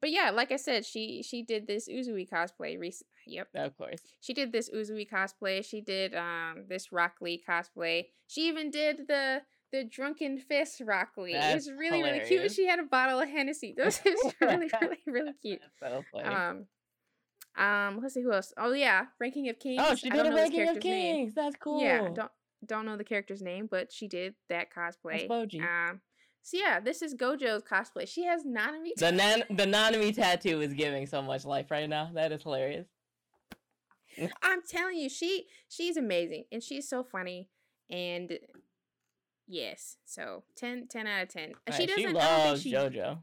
[0.00, 3.08] But yeah, like I said, she she did this Uzui cosplay recent.
[3.26, 3.48] Yep.
[3.56, 4.00] Of course.
[4.20, 5.64] She did this Uzui cosplay.
[5.64, 8.06] She did um this Rock Lee cosplay.
[8.28, 9.42] She even did the
[9.72, 11.34] the drunken fist Rock Lee.
[11.34, 12.52] it was really really cute.
[12.52, 13.74] She had a bottle of Hennessy.
[13.76, 15.60] This is really really really cute.
[15.80, 16.04] So.
[16.22, 16.66] Um,
[17.56, 18.52] um, let's see who else.
[18.56, 19.82] Oh yeah, Ranking of Kings.
[19.84, 21.16] oh, she did a ranking of character's name.
[21.16, 21.34] kings.
[21.34, 21.82] That's cool.
[21.82, 22.30] Yeah, don't
[22.64, 25.28] don't know the character's name, but she did that cosplay.
[25.28, 25.54] That's.
[25.54, 25.60] Bojji.
[25.60, 26.00] Um,
[26.48, 28.08] so yeah, this is Gojo's cosplay.
[28.08, 28.94] She has Nanami.
[28.96, 32.10] the nan the Nanami tattoo is giving so much life right now.
[32.14, 32.86] That is hilarious.
[34.42, 37.50] I'm telling you, she she's amazing and she's so funny
[37.90, 38.38] and
[39.46, 41.52] yes, so 10, 10 out of ten.
[41.66, 42.00] And she doesn't.
[42.00, 43.18] she loves she, JoJo.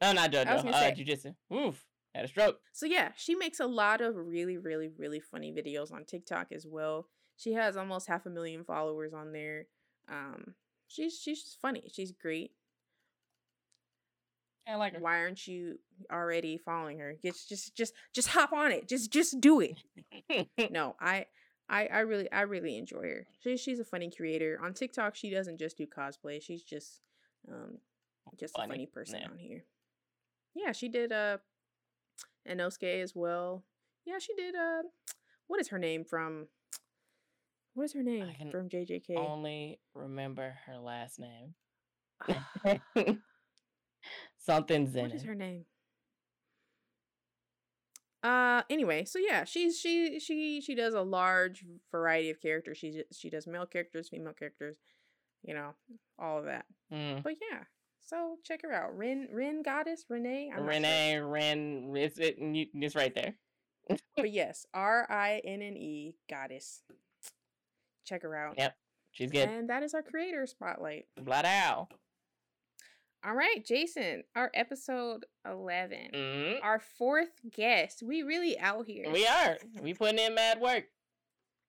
[0.00, 0.46] No, not JoJo.
[0.46, 1.34] Uh, say- Jujutsu.
[1.52, 1.84] Oof.
[2.14, 2.60] Had a stroke.
[2.72, 6.66] So yeah, she makes a lot of really, really, really funny videos on TikTok as
[6.68, 7.08] well.
[7.36, 9.66] She has almost half a million followers on there.
[10.08, 10.54] Um,
[10.86, 11.90] she's she's just funny.
[11.92, 12.52] She's great.
[14.70, 15.00] I like her.
[15.00, 15.78] Why aren't you
[16.12, 17.14] already following her?
[17.22, 18.88] Just just just just hop on it.
[18.88, 19.76] Just just do it.
[20.70, 21.26] no, I
[21.68, 23.26] I I really I really enjoy her.
[23.42, 24.60] She, she's a funny creator.
[24.62, 26.42] On TikTok, she doesn't just do cosplay.
[26.42, 27.00] She's just
[27.48, 27.78] um
[28.38, 29.28] just a Funny, funny person yeah.
[29.28, 29.64] on here.
[30.54, 31.38] Yeah, she did uh
[32.48, 33.64] Inosuke as well.
[34.04, 34.82] Yeah, she did uh
[35.46, 36.46] what is her name from
[37.74, 39.16] what is her name from JJK?
[39.16, 41.54] Only remember her last name.
[44.50, 45.64] Something's in what is her name?
[48.22, 52.76] Uh anyway, so yeah, she's she she she does a large variety of characters.
[52.76, 54.76] She she does male characters, female characters,
[55.42, 55.74] you know,
[56.18, 56.66] all of that.
[56.92, 57.22] Mm.
[57.22, 57.60] But yeah,
[58.00, 58.96] so check her out.
[58.96, 60.50] Rin Rin Goddess Renee.
[60.52, 60.80] I'm not sure.
[60.80, 63.34] Renee, Ren, it's it, it's right there.
[64.16, 66.82] But yes, R I N N E Goddess.
[68.04, 68.56] Check her out.
[68.58, 68.76] Yep,
[69.12, 69.48] she's good.
[69.48, 71.06] And that is our creator spotlight.
[71.16, 71.88] Blood owl.
[73.24, 76.10] All right, Jason, our episode 11.
[76.14, 78.02] hmm Our fourth guest.
[78.02, 79.10] We really out here.
[79.12, 79.58] We are.
[79.82, 80.84] We putting in mad work.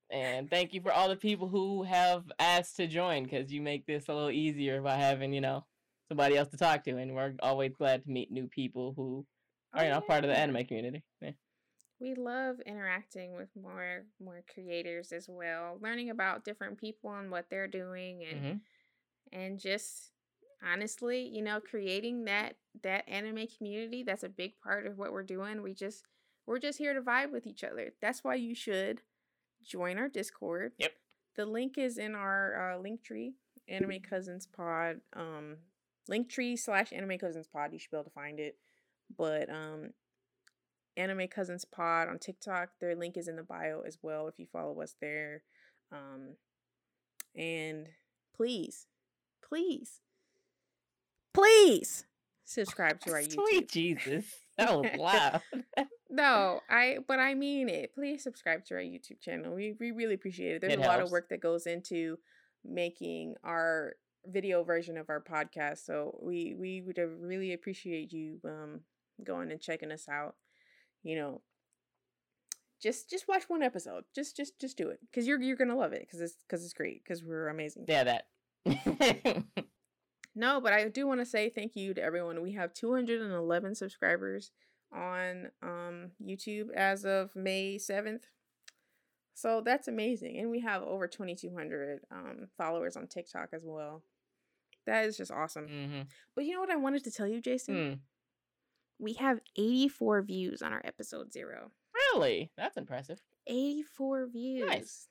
[0.09, 3.85] And thank you for all the people who have asked to join because you make
[3.85, 5.65] this a little easier by having, you know,
[6.09, 6.97] somebody else to talk to.
[6.97, 9.25] And we're always glad to meet new people who
[9.73, 11.03] are, you know, part of the anime community.
[11.21, 11.31] Yeah.
[11.99, 17.45] We love interacting with more more creators as well, learning about different people and what
[17.49, 18.61] they're doing and Mhm.
[19.31, 20.11] and just
[20.65, 25.23] honestly, you know, creating that that anime community, that's a big part of what we're
[25.23, 25.61] doing.
[25.61, 26.05] We just
[26.45, 27.93] we're just here to vibe with each other.
[28.01, 29.01] That's why you should
[29.63, 30.73] join our Discord.
[30.77, 30.91] Yep.
[31.35, 33.33] The link is in our uh, Linktree,
[33.67, 35.01] Anime Cousins Pod.
[35.15, 35.57] Um,
[36.09, 37.71] Linktree slash Anime Cousins Pod.
[37.71, 38.57] You should be able to find it.
[39.17, 39.91] But um,
[40.97, 42.71] Anime Cousins Pod on TikTok.
[42.79, 45.43] Their link is in the bio as well if you follow us there.
[45.91, 46.35] Um,
[47.35, 47.87] and
[48.35, 48.87] please,
[49.47, 50.01] please,
[51.33, 52.05] please
[52.43, 53.47] subscribe to our YouTube.
[53.49, 54.25] Sweet Jesus.
[54.57, 55.41] That was loud.
[56.09, 57.95] No, I but I mean it.
[57.95, 59.55] Please subscribe to our YouTube channel.
[59.55, 60.61] We we really appreciate it.
[60.61, 62.19] There's It a lot of work that goes into
[62.63, 63.93] making our
[64.27, 65.85] video version of our podcast.
[65.85, 68.81] So we we would really appreciate you um
[69.23, 70.35] going and checking us out.
[71.01, 71.41] You know,
[72.83, 74.03] just just watch one episode.
[74.13, 76.63] Just just just do it cuz you're you're going to love it cuz it's cuz
[76.63, 77.85] it's great cuz we're amazing.
[77.87, 78.27] yeah, that.
[80.35, 82.41] No, but I do want to say thank you to everyone.
[82.41, 84.51] We have 211 subscribers
[84.93, 88.23] on um YouTube as of May 7th.
[89.33, 90.37] So that's amazing.
[90.37, 94.03] And we have over 2200 um followers on TikTok as well.
[94.85, 95.67] That is just awesome.
[95.67, 96.01] hmm
[96.35, 97.75] But you know what I wanted to tell you, Jason?
[97.75, 97.93] Hmm.
[98.99, 101.71] We have 84 views on our episode 0.
[102.13, 102.51] Really?
[102.55, 103.19] That's impressive.
[103.47, 104.67] 84 views.
[104.67, 105.07] Nice.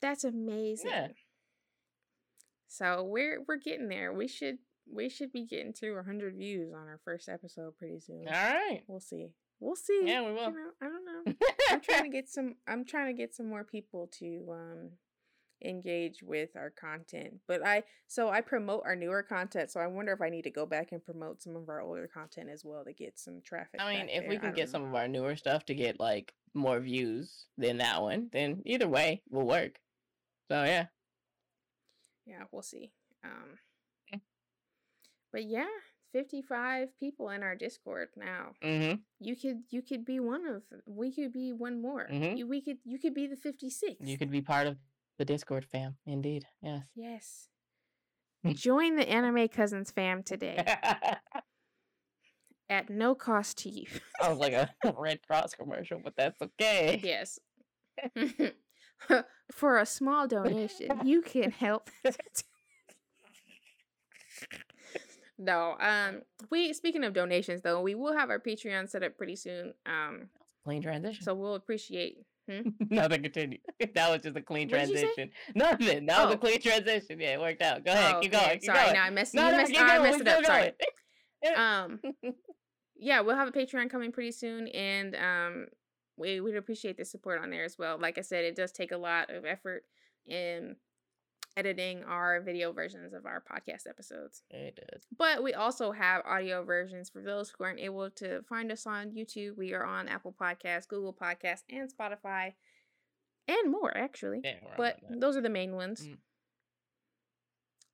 [0.00, 0.90] That's amazing.
[2.72, 4.12] So we're we're getting there.
[4.12, 4.58] We should
[4.92, 8.24] we should be getting to 100 views on our first episode pretty soon.
[8.28, 8.82] All right.
[8.86, 9.30] We'll see.
[9.58, 10.02] We'll see.
[10.04, 10.50] Yeah, we You will.
[10.52, 11.32] know, I don't know.
[11.70, 14.90] I'm trying to get some I'm trying to get some more people to um
[15.64, 17.34] engage with our content.
[17.48, 20.50] But I so I promote our newer content, so I wonder if I need to
[20.50, 23.80] go back and promote some of our older content as well to get some traffic.
[23.80, 24.38] I mean, if we there.
[24.38, 24.72] I can get know.
[24.72, 28.88] some of our newer stuff to get like more views than that one, then either
[28.88, 29.78] way will work.
[30.50, 30.86] So yeah.
[32.30, 32.92] Yeah, we'll see.
[33.24, 33.58] Um
[34.12, 34.22] Okay.
[35.32, 35.66] But yeah,
[36.12, 38.52] 55 people in our Discord now.
[38.64, 39.00] Mm-hmm.
[39.20, 42.08] You could you could be one of we could be one more.
[42.10, 42.38] Mhm.
[42.38, 43.96] You, we could you could be the 56.
[44.00, 44.76] You could be part of
[45.18, 45.96] the Discord fam.
[46.06, 46.46] Indeed.
[46.62, 46.82] Yes.
[46.94, 47.48] Yes.
[48.54, 50.64] Join the Anime Cousins fam today
[52.70, 53.86] at no cost to you.
[54.22, 57.00] Was like a Red Cross commercial, but that's okay.
[57.02, 57.38] yes.
[59.52, 61.90] For a small donation, you can help.
[65.38, 69.36] no, um, we speaking of donations though, we will have our Patreon set up pretty
[69.36, 69.74] soon.
[69.86, 70.28] Um,
[70.64, 71.22] Clean transition.
[71.24, 72.18] so we'll appreciate.
[72.48, 72.68] Hmm?
[72.90, 73.58] Nothing continue.
[73.94, 75.02] That was just a clean What did you say?
[75.02, 75.30] transition.
[75.54, 76.06] Nothing.
[76.06, 76.34] That was Oh.
[76.34, 77.20] a clean transition.
[77.20, 77.84] Yeah, it worked out.
[77.84, 78.14] Go ahead.
[78.16, 78.58] Oh, keep okay, going.
[78.58, 78.94] Keep Sorry, going.
[78.94, 79.34] now I messed.
[79.34, 80.44] no, you no, messed, keep I messed it up.
[80.44, 80.72] Sorry.
[81.56, 82.00] um
[82.96, 85.66] yeah we'll have a patreon coming pretty soon and um
[86.20, 88.92] we would appreciate the support on there as well like i said it does take
[88.92, 89.84] a lot of effort
[90.26, 90.76] in
[91.56, 95.02] editing our video versions of our podcast episodes It does.
[95.18, 99.10] but we also have audio versions for those who aren't able to find us on
[99.10, 102.52] youtube we are on apple Podcasts, google Podcasts, and spotify
[103.48, 106.06] and more actually Yeah, but those are the main ones.
[106.06, 106.18] Mm.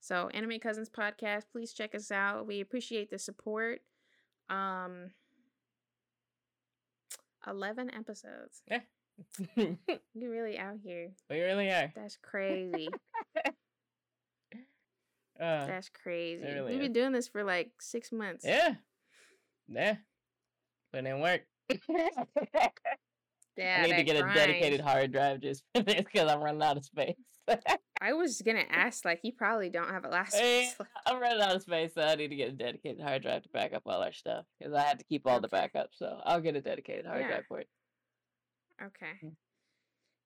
[0.01, 2.47] So, Anime Cousins podcast, please check us out.
[2.47, 3.81] We appreciate the support.
[4.49, 5.11] Um
[7.47, 8.63] 11 episodes.
[9.57, 9.79] we
[10.15, 11.11] You really out here.
[11.31, 11.93] We really are.
[11.95, 12.89] That's crazy.
[15.39, 16.47] Uh, That's crazy.
[16.47, 18.43] really We've been doing this for like 6 months.
[18.43, 18.77] yeah.
[19.69, 19.97] Yeah.
[20.95, 21.43] Put in work.
[21.69, 21.77] Yeah,
[23.83, 24.31] I need to get grind.
[24.31, 27.17] a dedicated hard drive just for this because I'm running out of space.
[28.01, 30.71] I was to ask like you probably don't have a last Hey,
[31.07, 33.49] I'm running out of space, so I need to get a dedicated hard drive to
[33.51, 35.97] back up all our stuff because I had to keep all the backups.
[35.97, 37.29] So I'll get a dedicated hard Yeah.
[37.29, 37.69] drive for it.
[38.83, 39.13] Okay.
[39.25, 39.33] Mm.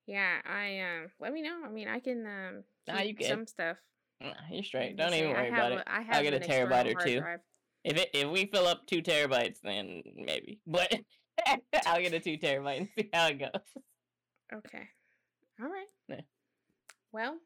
[0.06, 1.62] Yeah, I um let me know.
[1.64, 3.76] I mean, I can um Nah, you some stuff.
[4.20, 4.96] Nah, You're straight.
[4.96, 5.84] Don't even worry about it.
[5.86, 7.20] I have I'll get a terabyte or two.
[7.20, 7.40] drive.
[7.84, 10.60] If it if we fill up two terabytes, then maybe.
[10.66, 10.92] But
[11.86, 13.48] I'll get a two terabyte and see how it goes.
[14.52, 14.88] Okay.
[15.60, 15.86] All right.
[16.08, 16.20] Yeah.
[17.12, 17.38] Well,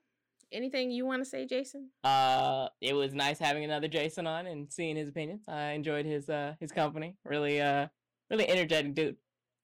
[0.52, 1.90] anything you want to say, Jason?
[2.02, 5.44] Uh, it was nice having another Jason on and seeing his opinions.
[5.48, 7.16] I enjoyed his uh his company.
[7.24, 7.88] Really uh
[8.30, 9.16] really energetic dude.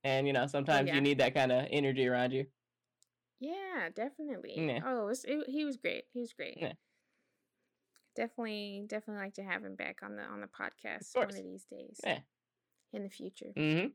[0.05, 0.95] And you know sometimes yeah.
[0.95, 2.47] you need that kind of energy around you.
[3.41, 4.55] Yeah, definitely.
[4.57, 4.81] Yeah.
[4.85, 6.05] Oh, it's, it, he was great.
[6.13, 6.59] He was great.
[6.61, 6.75] Yeah.
[8.15, 11.65] Definitely, definitely like to have him back on the on the podcast one of these
[11.65, 12.01] days.
[12.05, 12.19] Yeah.
[12.93, 13.53] In the future.
[13.57, 13.87] Mm-hmm.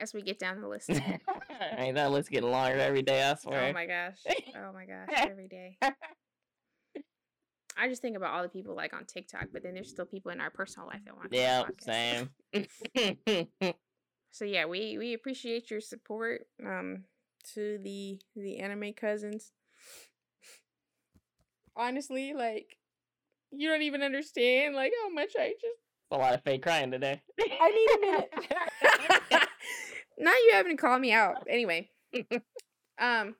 [0.00, 0.90] As we get down the list.
[1.76, 3.22] Ain't that list getting longer every day?
[3.22, 3.68] I swear.
[3.68, 4.18] Oh my gosh.
[4.56, 5.08] Oh my gosh.
[5.30, 5.76] Every day.
[7.76, 10.32] I just think about all the people like on TikTok, but then there's still people
[10.32, 11.36] in our personal life that want to.
[11.36, 12.30] Yeah, same.
[14.30, 17.04] so yeah, we we appreciate your support um
[17.54, 19.52] to the the anime cousins.
[21.76, 22.76] Honestly, like
[23.50, 27.22] you don't even understand like how much I just a lot of fake crying today.
[27.38, 29.48] I need a minute.
[30.20, 31.44] Now you having to call me out.
[31.48, 31.90] Anyway.
[32.98, 33.34] um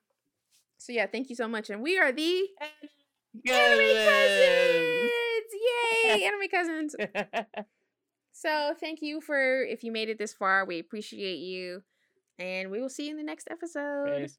[0.78, 1.68] so yeah, thank you so much.
[1.70, 2.48] And we are the
[3.46, 5.10] Anime Cousins!
[6.04, 6.24] Yay!
[6.24, 6.96] Anime Cousins.
[8.32, 10.64] so thank you for if you made it this far.
[10.64, 11.82] We appreciate you.
[12.38, 14.22] And we will see you in the next episode.
[14.22, 14.38] Peace.